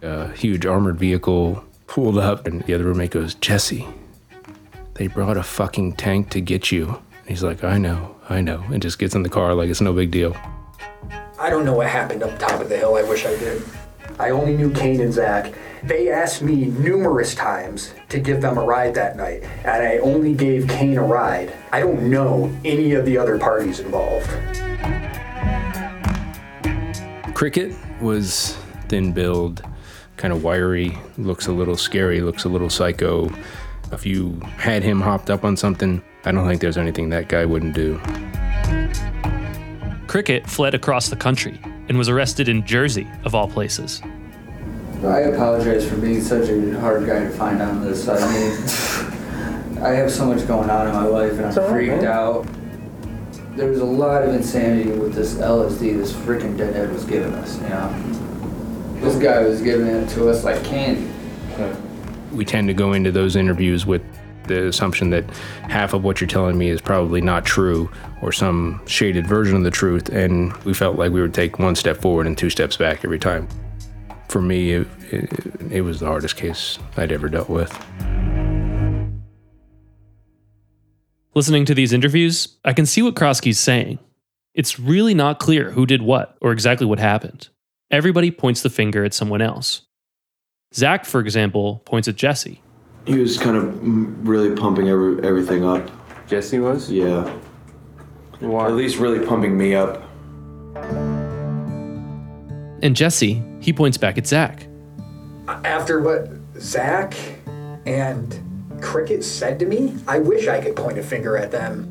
A 0.02 0.32
huge 0.32 0.66
armored 0.66 0.98
vehicle 0.98 1.62
pulled 1.88 2.18
up, 2.18 2.48
and 2.48 2.62
the 2.62 2.74
other 2.74 2.86
roommate 2.86 3.12
goes, 3.12 3.36
Jesse, 3.36 3.86
they 4.94 5.08
brought 5.08 5.36
a 5.36 5.44
fucking 5.44 5.98
tank 5.98 6.30
to 6.30 6.40
get 6.40 6.72
you. 6.72 7.02
He's 7.28 7.44
like, 7.44 7.66
I 7.66 7.78
know, 7.78 8.16
I 8.30 8.40
know, 8.40 8.64
and 8.72 8.82
just 8.82 8.98
gets 8.98 9.14
in 9.14 9.24
the 9.24 9.30
car 9.30 9.54
like 9.54 9.70
it's 9.70 9.82
no 9.82 9.92
big 9.92 10.10
deal. 10.10 10.38
I 11.38 11.50
don't 11.50 11.66
know 11.66 11.74
what 11.74 11.88
happened 11.88 12.24
up 12.24 12.40
top 12.40 12.62
of 12.62 12.70
the 12.70 12.78
hill. 12.78 12.96
I 12.96 13.04
wish 13.04 13.26
I 13.26 13.36
did. 13.36 13.62
I 14.20 14.30
only 14.30 14.56
knew 14.56 14.72
Kane 14.72 15.02
and 15.02 15.12
Zach. 15.12 15.54
They 15.84 16.12
asked 16.12 16.44
me 16.44 16.66
numerous 16.66 17.34
times 17.34 17.94
to 18.10 18.20
give 18.20 18.40
them 18.40 18.60
a 18.60 18.64
ride 18.64 18.94
that 18.94 19.18
night, 19.18 19.44
and 19.66 19.82
I 19.82 19.98
only 19.98 20.36
gave 20.36 20.68
Kane 20.68 20.98
a 20.98 21.04
ride. 21.04 21.52
I 21.72 21.80
don't 21.80 22.08
know 22.08 22.56
any 22.64 22.94
of 22.94 23.04
the 23.04 23.18
other 23.18 23.40
parties 23.40 23.80
involved. 23.80 24.30
Cricket 27.34 27.74
was 28.00 28.56
thin 28.90 29.12
build, 29.12 29.64
kind 30.18 30.32
of 30.32 30.44
wiry, 30.44 30.96
looks 31.18 31.48
a 31.48 31.52
little 31.52 31.76
scary, 31.76 32.22
looks 32.22 32.44
a 32.44 32.50
little 32.50 32.70
psycho. 32.70 33.32
If 33.92 34.06
you 34.06 34.40
had 34.58 34.84
him 34.84 35.02
hopped 35.02 35.32
up 35.32 35.44
on 35.44 35.58
something, 35.58 36.04
I 36.26 36.32
don't 36.32 36.48
think 36.48 36.62
there's 36.62 36.78
anything 36.78 37.10
that 37.10 37.28
guy 37.28 37.44
wouldn't 37.44 37.74
do. 37.74 38.00
Cricket 40.06 40.48
fled 40.48 40.76
across 40.76 41.10
the 41.10 41.16
country 41.16 41.60
and 41.90 41.98
was 41.98 42.08
arrested 42.08 42.48
in 42.48 42.64
Jersey, 42.68 43.08
of 43.24 43.34
all 43.34 43.48
places. 43.48 44.04
I 45.04 45.22
apologize 45.22 45.90
for 45.90 45.98
being 45.98 46.22
such 46.22 46.50
a 46.50 46.80
hard 46.80 47.08
guy 47.08 47.20
to 47.24 47.30
find 47.32 47.60
on 47.62 47.82
this. 47.82 48.08
I 48.08 48.20
mean, 48.32 49.84
I 49.84 49.90
have 49.90 50.12
so 50.12 50.28
much 50.28 50.48
going 50.48 50.70
on 50.70 50.88
in 50.88 50.94
my 50.94 51.06
life 51.06 51.34
and 51.34 51.46
I'm 51.48 51.58
all 51.58 51.64
right, 51.64 51.72
freaked 51.72 52.04
man. 52.04 52.06
out. 52.06 52.48
There's 53.56 53.80
a 53.80 53.86
lot 53.86 54.24
of 54.24 54.34
insanity 54.34 54.92
with 54.92 55.16
this 55.16 55.34
LSD 55.36 55.98
this 55.98 56.14
freaking 56.14 56.56
deadhead 56.56 56.94
was 56.94 57.04
giving 57.04 57.34
us, 57.34 57.60
you 57.62 57.70
know? 57.70 59.00
This 59.02 59.16
guy 59.16 59.42
was 59.42 59.62
giving 59.62 59.88
it 59.88 60.08
to 60.10 60.30
us 60.30 60.44
like 60.44 60.64
candy. 60.64 61.10
Uh, 61.58 61.76
we 62.32 62.46
tend 62.46 62.68
to 62.68 62.74
go 62.76 62.94
into 62.94 63.12
those 63.12 63.36
interviews 63.36 63.88
with 63.88 64.04
the 64.46 64.68
assumption 64.68 65.10
that 65.10 65.28
half 65.64 65.94
of 65.94 66.04
what 66.04 66.22
you're 66.22 66.28
telling 66.28 66.58
me 66.58 66.70
is 66.70 66.80
probably 66.80 67.22
not 67.22 67.44
true 67.44 67.90
or 68.22 68.32
some 68.32 68.80
shaded 68.86 69.26
version 69.26 69.58
of 69.58 69.64
the 69.64 69.72
truth, 69.72 70.10
and 70.10 70.54
we 70.58 70.74
felt 70.76 70.98
like 70.98 71.12
we 71.12 71.22
would 71.22 71.34
take 71.34 71.58
one 71.58 71.76
step 71.76 71.98
forward 71.98 72.28
and 72.28 72.38
two 72.38 72.52
steps 72.52 72.78
back 72.78 73.04
every 73.04 73.20
time. 73.20 73.48
For 74.32 74.42
me, 74.42 74.72
it, 74.72 74.88
it, 75.10 75.30
it 75.70 75.82
was 75.82 76.00
the 76.00 76.06
hardest 76.06 76.38
case 76.38 76.80
I'd 76.96 77.12
ever 77.12 77.28
dealt 77.28 77.50
with. 77.50 77.70
Listening 81.36 81.66
to 81.66 81.76
these 81.76 81.92
interviews, 81.92 82.58
I 82.64 82.72
can 82.72 82.86
see 82.86 83.02
what 83.02 83.16
Krosky's 83.16 83.60
saying. 83.60 84.00
It's 84.54 84.80
really 84.80 85.14
not 85.14 85.40
clear 85.40 85.72
who 85.72 85.86
did 85.86 86.02
what 86.02 86.38
or 86.40 86.54
exactly 86.54 86.88
what 86.88 86.98
happened. 86.98 87.50
Everybody 87.92 88.32
points 88.32 88.62
the 88.62 88.70
finger 88.70 89.04
at 89.04 89.14
someone 89.14 89.42
else. 89.42 89.82
Zach, 90.74 91.04
for 91.04 91.20
example, 91.20 91.82
points 91.86 92.08
at 92.08 92.16
Jesse. 92.16 92.62
He 93.06 93.18
was 93.18 93.38
kind 93.38 93.58
of 93.58 94.26
really 94.26 94.56
pumping 94.56 94.88
every, 94.88 95.22
everything 95.28 95.66
up. 95.66 95.92
Jesse 96.30 96.60
was? 96.60 96.90
Yeah. 96.90 97.30
Why? 98.40 98.68
At 98.68 98.76
least 98.76 98.96
really 98.98 99.26
pumping 99.26 99.58
me 99.58 99.76
up. 99.76 100.02
And 102.82 102.96
Jesse, 102.96 103.42
he 103.60 103.72
points 103.74 103.98
back 103.98 104.18
at 104.18 104.28
Zach. 104.28 104.68
After 105.48 106.02
what 106.02 106.30
Zach 106.60 107.14
and 107.86 108.40
Cricket 108.82 109.24
said 109.24 109.60
to 109.60 109.66
me, 109.66 109.96
I 110.08 110.20
wish 110.20 110.48
I 110.48 110.62
could 110.62 110.76
point 110.76 110.98
a 110.98 111.04
finger 111.04 111.38
at 111.38 111.52
them. 111.52 111.88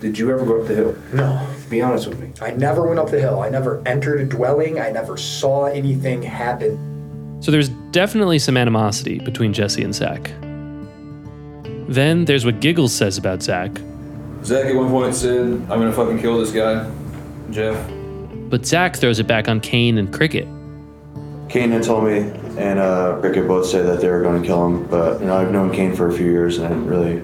Did 0.00 0.18
you 0.18 0.30
ever 0.30 0.44
go 0.44 0.60
up 0.60 0.68
the 0.68 0.74
hill? 0.74 0.96
No. 1.12 1.46
Be 1.70 1.80
honest 1.80 2.06
with 2.08 2.20
me. 2.20 2.32
I 2.42 2.50
never 2.50 2.86
went 2.86 2.98
up 2.98 3.10
the 3.10 3.20
hill. 3.20 3.40
I 3.40 3.48
never 3.48 3.82
entered 3.86 4.20
a 4.20 4.24
dwelling. 4.24 4.78
I 4.78 4.90
never 4.90 5.16
saw 5.16 5.64
anything 5.66 6.22
happen. 6.22 7.38
So 7.40 7.50
there's 7.50 7.70
definitely 7.90 8.38
some 8.38 8.56
animosity 8.56 9.18
between 9.18 9.52
Jesse 9.52 9.82
and 9.82 9.94
Zach. 9.94 10.30
Then 11.88 12.24
there's 12.24 12.44
what 12.44 12.60
Giggles 12.60 12.92
says 12.92 13.18
about 13.18 13.42
Zach, 13.42 13.70
Zach 14.44 14.66
at 14.66 14.74
one 14.74 14.90
point 14.90 15.14
said, 15.14 15.40
I'm 15.40 15.68
gonna 15.68 15.92
fucking 15.92 16.18
kill 16.18 16.38
this 16.38 16.52
guy, 16.52 16.90
Jeff. 17.50 17.76
But 18.54 18.64
Zach 18.64 18.94
throws 18.94 19.18
it 19.18 19.26
back 19.26 19.48
on 19.48 19.58
Kane 19.58 19.98
and 19.98 20.12
Cricket. 20.12 20.46
Kane 21.48 21.72
had 21.72 21.82
told 21.82 22.04
me, 22.04 22.18
and 22.56 22.78
uh, 22.78 23.18
Cricket 23.18 23.48
both 23.48 23.66
said 23.66 23.84
that 23.84 24.00
they 24.00 24.08
were 24.08 24.22
going 24.22 24.40
to 24.40 24.46
kill 24.46 24.64
him. 24.64 24.86
But 24.86 25.18
you 25.18 25.26
know, 25.26 25.36
I've 25.36 25.50
known 25.50 25.72
Kane 25.72 25.92
for 25.96 26.08
a 26.08 26.12
few 26.12 26.30
years, 26.30 26.58
and 26.58 26.66
I 26.66 26.68
didn't 26.68 26.86
really 26.86 27.20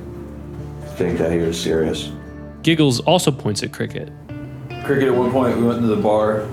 think 0.97 1.19
that 1.19 1.31
he 1.31 1.39
was 1.39 1.57
serious. 1.57 2.11
Giggles 2.63 2.99
also 2.99 3.31
points 3.31 3.63
at 3.63 3.73
Cricket. 3.73 4.13
Cricket 4.85 5.07
at 5.07 5.15
one 5.15 5.31
point, 5.31 5.57
we 5.57 5.63
went 5.63 5.79
into 5.79 5.95
the 5.95 6.03
bar. 6.03 6.49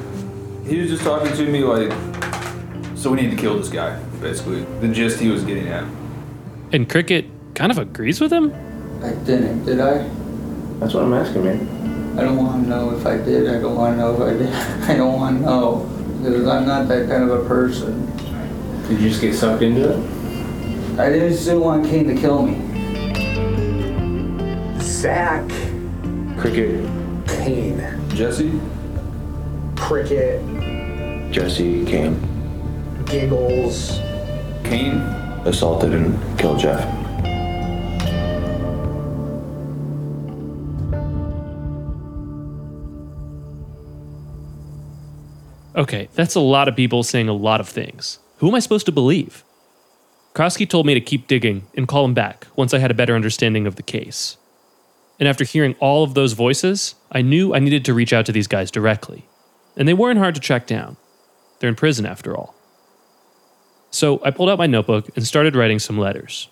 He 0.67 0.77
was 0.79 0.91
just 0.91 1.01
talking 1.01 1.35
to 1.35 1.51
me 1.51 1.63
like, 1.63 1.91
so 2.95 3.09
we 3.09 3.19
need 3.19 3.31
to 3.31 3.35
kill 3.35 3.57
this 3.57 3.69
guy, 3.69 3.97
basically. 4.21 4.61
The 4.79 4.89
gist 4.89 5.19
he 5.19 5.29
was 5.29 5.43
getting 5.43 5.69
at. 5.69 5.85
And 6.71 6.87
Cricket 6.87 7.25
kind 7.55 7.71
of 7.71 7.79
agrees 7.79 8.21
with 8.21 8.31
him? 8.31 8.53
I 9.03 9.13
didn't, 9.25 9.65
did 9.65 9.79
I? 9.79 10.07
That's 10.77 10.93
what 10.93 11.03
I'm 11.03 11.15
asking, 11.15 11.45
man. 11.45 11.76
I 12.17 12.23
don't 12.23 12.37
want 12.37 12.63
to 12.63 12.69
know 12.69 12.97
if 12.97 13.05
I 13.05 13.17
did. 13.17 13.47
I 13.47 13.59
don't 13.59 13.75
want 13.75 13.93
to 13.93 13.97
know 13.97 14.15
if 14.15 14.21
I 14.21 14.37
did. 14.37 14.53
I 14.89 14.95
don't 14.97 15.13
want 15.13 15.37
to 15.37 15.43
know. 15.43 15.89
Because 16.23 16.47
I'm 16.47 16.65
not 16.65 16.87
that 16.87 17.07
kind 17.07 17.23
of 17.23 17.29
a 17.29 17.47
person. 17.47 18.05
Did 18.87 18.99
you 18.99 19.09
just 19.09 19.21
get 19.21 19.35
sucked 19.35 19.61
into 19.61 19.91
it? 19.91 20.99
I 20.99 21.09
didn't 21.09 21.37
still 21.37 21.59
want 21.59 21.85
Kane 21.85 22.07
to 22.07 22.15
kill 22.15 22.41
me. 22.41 22.57
Zach, 24.81 25.47
Cricket. 26.39 26.89
Kane, 27.27 28.09
Jesse? 28.09 28.59
Cricket, 29.75 30.41
Jesse 31.31 31.85
Kane 31.85 32.19
Giggles. 33.05 33.99
Kane? 34.63 35.01
assaulted 35.45 35.93
and 35.93 36.39
killed 36.39 36.59
Jeff. 36.59 36.96
Okay, 45.77 46.09
that's 46.15 46.33
a 46.33 46.39
lot 46.39 46.67
of 46.67 46.75
people 46.75 47.03
saying 47.03 47.29
a 47.29 47.33
lot 47.33 47.61
of 47.61 47.69
things. 47.69 48.17
Who 48.37 48.47
am 48.47 48.55
I 48.55 48.59
supposed 48.59 48.87
to 48.87 48.91
believe? 48.91 49.43
Krosky 50.33 50.67
told 50.67 50.87
me 50.87 50.95
to 50.95 51.01
keep 51.01 51.27
digging 51.27 51.67
and 51.75 51.87
call 51.87 52.03
him 52.03 52.15
back 52.15 52.47
once 52.55 52.73
I 52.73 52.79
had 52.79 52.89
a 52.89 52.95
better 52.95 53.15
understanding 53.15 53.67
of 53.67 53.75
the 53.75 53.83
case. 53.83 54.37
And 55.19 55.29
after 55.29 55.43
hearing 55.43 55.75
all 55.79 56.03
of 56.03 56.15
those 56.15 56.33
voices, 56.33 56.95
I 57.11 57.21
knew 57.21 57.53
I 57.53 57.59
needed 57.59 57.85
to 57.85 57.93
reach 57.93 58.11
out 58.11 58.25
to 58.25 58.31
these 58.31 58.47
guys 58.47 58.71
directly. 58.71 59.25
And 59.75 59.87
they 59.87 59.93
weren't 59.93 60.19
hard 60.19 60.33
to 60.33 60.41
track 60.41 60.65
down. 60.65 60.97
They're 61.59 61.69
in 61.69 61.75
prison 61.75 62.07
after 62.07 62.35
all. 62.35 62.55
So 63.91 64.19
I 64.23 64.31
pulled 64.31 64.49
out 64.49 64.57
my 64.57 64.67
notebook 64.67 65.09
and 65.15 65.25
started 65.25 65.55
writing 65.55 65.77
some 65.77 65.97
letters. 65.97 66.49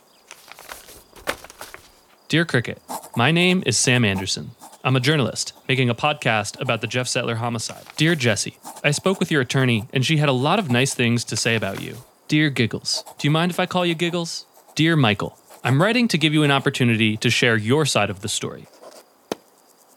Dear 2.28 2.46
Cricket, 2.46 2.82
my 3.16 3.32
name 3.32 3.64
is 3.66 3.76
Sam 3.76 4.06
Anderson. 4.06 4.52
I'm 4.86 4.96
a 4.96 5.00
journalist 5.00 5.54
making 5.68 5.90
a 5.90 5.96
podcast 5.96 6.62
about 6.62 6.82
the 6.82 6.86
Jeff 6.86 7.08
Settler 7.08 7.38
homicide. 7.38 7.86
Dear 7.98 8.14
Jesse, 8.14 8.60
I 8.84 8.92
spoke 8.92 9.20
with 9.20 9.32
your 9.32 9.42
attorney 9.42 9.88
and 9.92 10.06
she 10.06 10.18
had 10.18 10.30
a 10.30 10.32
lot 10.32 10.60
of 10.60 10.70
nice 10.70 10.94
things 10.94 11.24
to 11.24 11.36
say 11.36 11.56
about 11.56 11.82
you. 11.82 11.98
Dear 12.28 12.52
Giggles, 12.52 13.04
do 13.18 13.28
you 13.28 13.32
mind 13.32 13.50
if 13.50 13.60
I 13.60 13.66
call 13.66 13.84
you 13.84 13.96
Giggles? 13.96 14.46
Dear 14.76 14.96
Michael, 14.96 15.40
I'm 15.64 15.82
writing 15.82 16.08
to 16.10 16.20
give 16.20 16.36
you 16.36 16.44
an 16.44 16.52
opportunity 16.52 17.18
to 17.18 17.32
share 17.32 17.58
your 17.58 17.88
side 17.88 18.12
of 18.12 18.22
the 18.22 18.30
story. 18.30 18.68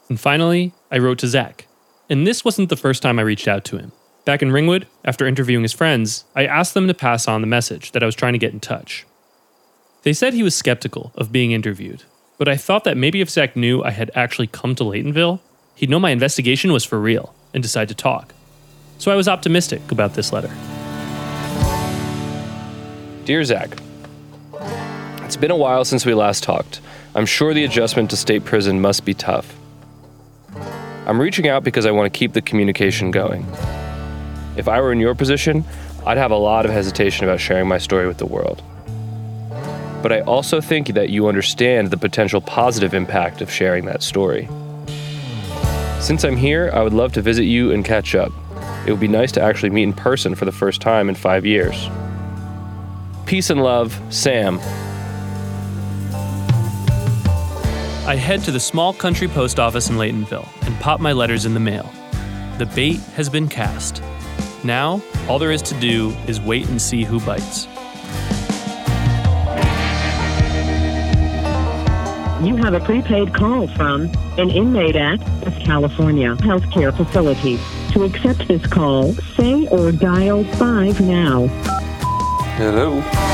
And 0.09 0.19
finally, 0.19 0.73
I 0.89 0.97
wrote 0.97 1.19
to 1.19 1.27
Zach. 1.27 1.67
And 2.09 2.25
this 2.25 2.43
wasn't 2.43 2.69
the 2.69 2.75
first 2.75 3.03
time 3.03 3.19
I 3.19 3.21
reached 3.21 3.47
out 3.47 3.65
to 3.65 3.77
him. 3.77 3.91
Back 4.25 4.41
in 4.41 4.51
Ringwood, 4.51 4.87
after 5.05 5.27
interviewing 5.27 5.61
his 5.61 5.71
friends, 5.71 6.23
I 6.35 6.47
asked 6.47 6.73
them 6.73 6.87
to 6.87 6.95
pass 6.95 7.27
on 7.27 7.41
the 7.41 7.47
message 7.47 7.91
that 7.91 8.01
I 8.01 8.07
was 8.07 8.15
trying 8.15 8.33
to 8.33 8.39
get 8.39 8.53
in 8.53 8.59
touch. 8.59 9.05
They 10.01 10.13
said 10.13 10.33
he 10.33 10.41
was 10.41 10.55
skeptical 10.55 11.11
of 11.13 11.31
being 11.31 11.51
interviewed, 11.51 12.05
but 12.39 12.47
I 12.47 12.55
thought 12.55 12.85
that 12.85 12.97
maybe 12.97 13.19
if 13.19 13.29
Zach 13.29 13.55
knew 13.57 13.83
I 13.83 13.91
had 13.91 14.09
actually 14.15 14.47
come 14.47 14.73
to 14.75 14.83
Laytonville, 14.85 15.41
he'd 15.75 15.89
know 15.89 15.99
my 15.99 16.11
investigation 16.11 16.71
was 16.71 16.85
for 16.85 16.97
real 16.97 17.35
and 17.53 17.61
decide 17.61 17.89
to 17.89 17.93
talk. 17.93 18.33
So 18.97 19.11
I 19.11 19.15
was 19.15 19.27
optimistic 19.27 19.91
about 19.91 20.13
this 20.13 20.31
letter. 20.31 20.49
Dear 23.25 23.43
Zach, 23.43 23.77
it's 25.25 25.35
been 25.35 25.51
a 25.51 25.55
while 25.55 25.83
since 25.83 26.05
we 26.05 26.13
last 26.13 26.41
talked. 26.41 26.79
I'm 27.13 27.25
sure 27.25 27.53
the 27.53 27.65
adjustment 27.65 28.09
to 28.11 28.17
state 28.17 28.45
prison 28.45 28.79
must 28.79 29.03
be 29.03 29.13
tough. 29.13 29.53
I'm 31.05 31.19
reaching 31.19 31.49
out 31.49 31.65
because 31.65 31.85
I 31.85 31.91
want 31.91 32.11
to 32.11 32.17
keep 32.17 32.31
the 32.31 32.41
communication 32.41 33.11
going. 33.11 33.45
If 34.55 34.69
I 34.69 34.79
were 34.79 34.93
in 34.93 34.99
your 34.99 35.13
position, 35.13 35.65
I'd 36.05 36.17
have 36.17 36.31
a 36.31 36.37
lot 36.37 36.65
of 36.65 36.71
hesitation 36.71 37.25
about 37.25 37.41
sharing 37.41 37.67
my 37.67 37.79
story 37.79 38.07
with 38.07 38.17
the 38.17 38.25
world. 38.25 38.63
But 40.01 40.11
I 40.11 40.21
also 40.21 40.61
think 40.61 40.87
that 40.89 41.09
you 41.09 41.27
understand 41.27 41.91
the 41.91 41.97
potential 41.97 42.41
positive 42.41 42.93
impact 42.93 43.41
of 43.41 43.51
sharing 43.51 43.85
that 43.85 44.01
story. 44.01 44.47
Since 45.99 46.23
I'm 46.23 46.37
here, 46.37 46.71
I 46.73 46.81
would 46.81 46.93
love 46.93 47.11
to 47.13 47.21
visit 47.21 47.43
you 47.43 47.71
and 47.71 47.83
catch 47.83 48.15
up. 48.15 48.31
It 48.85 48.91
would 48.91 48.99
be 48.99 49.07
nice 49.07 49.31
to 49.33 49.41
actually 49.41 49.69
meet 49.71 49.83
in 49.83 49.93
person 49.93 50.33
for 50.35 50.45
the 50.45 50.51
first 50.51 50.81
time 50.81 51.09
in 51.09 51.15
five 51.15 51.45
years. 51.45 51.89
Peace 53.25 53.49
and 53.49 53.61
love, 53.61 53.99
Sam. 54.09 54.59
I 58.07 58.15
head 58.15 58.41
to 58.45 58.51
the 58.51 58.59
small 58.59 58.93
country 58.93 59.27
post 59.27 59.59
office 59.59 59.89
in 59.89 59.97
Laytonville 59.97 60.47
and 60.65 60.79
pop 60.79 60.99
my 60.99 61.11
letters 61.11 61.45
in 61.45 61.53
the 61.53 61.59
mail. 61.59 61.91
The 62.57 62.65
bait 62.65 62.99
has 63.15 63.29
been 63.29 63.47
cast. 63.47 64.01
Now, 64.63 65.01
all 65.27 65.37
there 65.37 65.51
is 65.51 65.61
to 65.63 65.79
do 65.79 66.09
is 66.27 66.41
wait 66.41 66.67
and 66.69 66.81
see 66.81 67.03
who 67.03 67.19
bites. 67.19 67.67
You 72.41 72.55
have 72.55 72.73
a 72.73 72.79
prepaid 72.79 73.33
call 73.33 73.67
from 73.67 74.09
an 74.37 74.49
inmate 74.49 74.95
at 74.95 75.19
California 75.65 76.35
Healthcare 76.35 76.95
Facility. 76.95 77.59
To 77.91 78.05
accept 78.05 78.47
this 78.47 78.65
call, 78.65 79.13
say 79.35 79.67
or 79.67 79.91
dial 79.91 80.45
5 80.45 81.01
now. 81.01 81.47
Hello. 82.55 83.28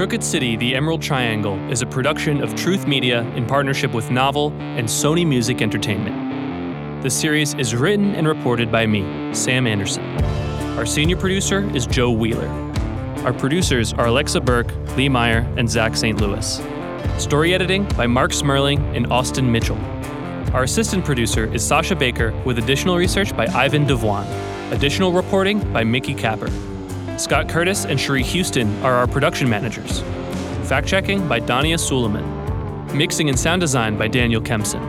Crooked 0.00 0.24
City, 0.24 0.56
The 0.56 0.74
Emerald 0.74 1.02
Triangle 1.02 1.58
is 1.70 1.82
a 1.82 1.86
production 1.86 2.42
of 2.42 2.54
Truth 2.54 2.86
Media 2.86 3.20
in 3.34 3.44
partnership 3.44 3.92
with 3.92 4.10
Novel 4.10 4.50
and 4.60 4.88
Sony 4.88 5.26
Music 5.26 5.60
Entertainment. 5.60 7.02
The 7.02 7.10
series 7.10 7.52
is 7.52 7.74
written 7.74 8.14
and 8.14 8.26
reported 8.26 8.72
by 8.72 8.86
me, 8.86 9.34
Sam 9.34 9.66
Anderson. 9.66 10.02
Our 10.78 10.86
senior 10.86 11.18
producer 11.18 11.68
is 11.76 11.86
Joe 11.86 12.12
Wheeler. 12.12 12.48
Our 13.26 13.34
producers 13.34 13.92
are 13.92 14.06
Alexa 14.06 14.40
Burke, 14.40 14.72
Lee 14.96 15.10
Meyer, 15.10 15.46
and 15.58 15.68
Zach 15.68 15.94
St. 15.94 16.18
Louis. 16.18 16.62
Story 17.18 17.52
editing 17.52 17.84
by 17.88 18.06
Marc 18.06 18.30
Smerling 18.30 18.78
and 18.96 19.12
Austin 19.12 19.52
Mitchell. 19.52 19.76
Our 20.54 20.62
assistant 20.62 21.04
producer 21.04 21.52
is 21.52 21.62
Sasha 21.62 21.94
Baker, 21.94 22.32
with 22.46 22.56
additional 22.56 22.96
research 22.96 23.36
by 23.36 23.48
Ivan 23.48 23.84
Devoine. 23.84 24.24
Additional 24.72 25.12
reporting 25.12 25.60
by 25.74 25.84
Mickey 25.84 26.14
Capper. 26.14 26.48
Scott 27.20 27.50
Curtis 27.50 27.84
and 27.84 28.00
Cherie 28.00 28.22
Houston 28.22 28.82
are 28.82 28.94
our 28.94 29.06
production 29.06 29.46
managers. 29.46 30.00
Fact 30.66 30.88
checking 30.88 31.28
by 31.28 31.38
Dania 31.38 31.78
Suleiman. 31.78 32.96
Mixing 32.96 33.28
and 33.28 33.38
sound 33.38 33.60
design 33.60 33.98
by 33.98 34.08
Daniel 34.08 34.40
Kempson. 34.40 34.80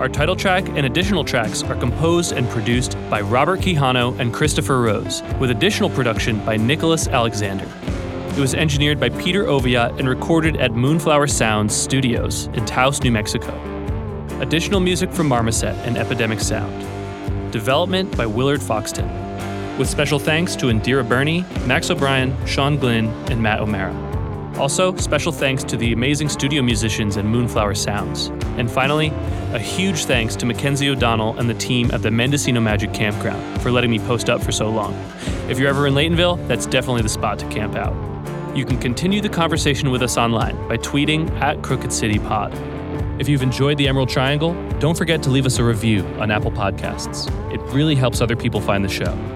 Our 0.00 0.08
title 0.08 0.34
track 0.34 0.68
and 0.70 0.86
additional 0.86 1.22
tracks 1.22 1.62
are 1.62 1.76
composed 1.76 2.32
and 2.32 2.48
produced 2.48 2.98
by 3.08 3.20
Robert 3.20 3.60
Quijano 3.60 4.18
and 4.18 4.34
Christopher 4.34 4.82
Rose, 4.82 5.22
with 5.38 5.52
additional 5.52 5.88
production 5.88 6.44
by 6.44 6.56
Nicholas 6.56 7.06
Alexander. 7.06 7.70
It 8.30 8.40
was 8.40 8.54
engineered 8.54 8.98
by 8.98 9.10
Peter 9.10 9.44
Oviat 9.44 10.00
and 10.00 10.08
recorded 10.08 10.56
at 10.56 10.72
Moonflower 10.72 11.28
Sounds 11.28 11.76
Studios 11.76 12.46
in 12.54 12.66
Taos, 12.66 13.04
New 13.04 13.12
Mexico. 13.12 13.54
Additional 14.40 14.80
music 14.80 15.12
from 15.12 15.28
Marmoset 15.28 15.76
and 15.86 15.96
Epidemic 15.96 16.40
Sound. 16.40 17.52
Development 17.52 18.14
by 18.16 18.26
Willard 18.26 18.60
Foxton 18.60 19.25
with 19.78 19.88
special 19.88 20.18
thanks 20.18 20.56
to 20.56 20.66
Indira 20.66 21.06
Burney, 21.06 21.44
Max 21.66 21.90
O'Brien, 21.90 22.34
Sean 22.46 22.76
Glynn, 22.78 23.06
and 23.30 23.42
Matt 23.42 23.60
O'Mara. 23.60 23.94
Also, 24.58 24.96
special 24.96 25.32
thanks 25.32 25.62
to 25.64 25.76
the 25.76 25.92
amazing 25.92 26.30
studio 26.30 26.62
musicians 26.62 27.18
at 27.18 27.26
Moonflower 27.26 27.74
Sounds. 27.74 28.28
And 28.56 28.70
finally, 28.70 29.08
a 29.52 29.58
huge 29.58 30.06
thanks 30.06 30.34
to 30.36 30.46
Mackenzie 30.46 30.88
O'Donnell 30.88 31.38
and 31.38 31.48
the 31.48 31.54
team 31.54 31.90
at 31.90 32.00
the 32.00 32.10
Mendocino 32.10 32.60
Magic 32.60 32.94
Campground 32.94 33.60
for 33.60 33.70
letting 33.70 33.90
me 33.90 33.98
post 33.98 34.30
up 34.30 34.42
for 34.42 34.52
so 34.52 34.70
long. 34.70 34.94
If 35.50 35.58
you're 35.58 35.68
ever 35.68 35.86
in 35.86 35.94
Laytonville, 35.94 36.48
that's 36.48 36.64
definitely 36.64 37.02
the 37.02 37.10
spot 37.10 37.38
to 37.40 37.48
camp 37.50 37.74
out. 37.76 37.94
You 38.56 38.64
can 38.64 38.78
continue 38.78 39.20
the 39.20 39.28
conversation 39.28 39.90
with 39.90 40.02
us 40.02 40.16
online 40.16 40.56
by 40.68 40.78
tweeting 40.78 41.30
at 41.42 41.62
Crooked 41.62 41.92
City 41.92 42.18
Pod. 42.18 42.54
If 43.20 43.28
you've 43.28 43.42
enjoyed 43.42 43.76
the 43.76 43.88
Emerald 43.88 44.08
Triangle, 44.08 44.54
don't 44.78 44.96
forget 44.96 45.22
to 45.24 45.30
leave 45.30 45.44
us 45.44 45.58
a 45.58 45.64
review 45.64 46.02
on 46.18 46.30
Apple 46.30 46.50
Podcasts. 46.50 47.30
It 47.52 47.60
really 47.74 47.94
helps 47.94 48.22
other 48.22 48.36
people 48.36 48.62
find 48.62 48.82
the 48.82 48.88
show 48.88 49.35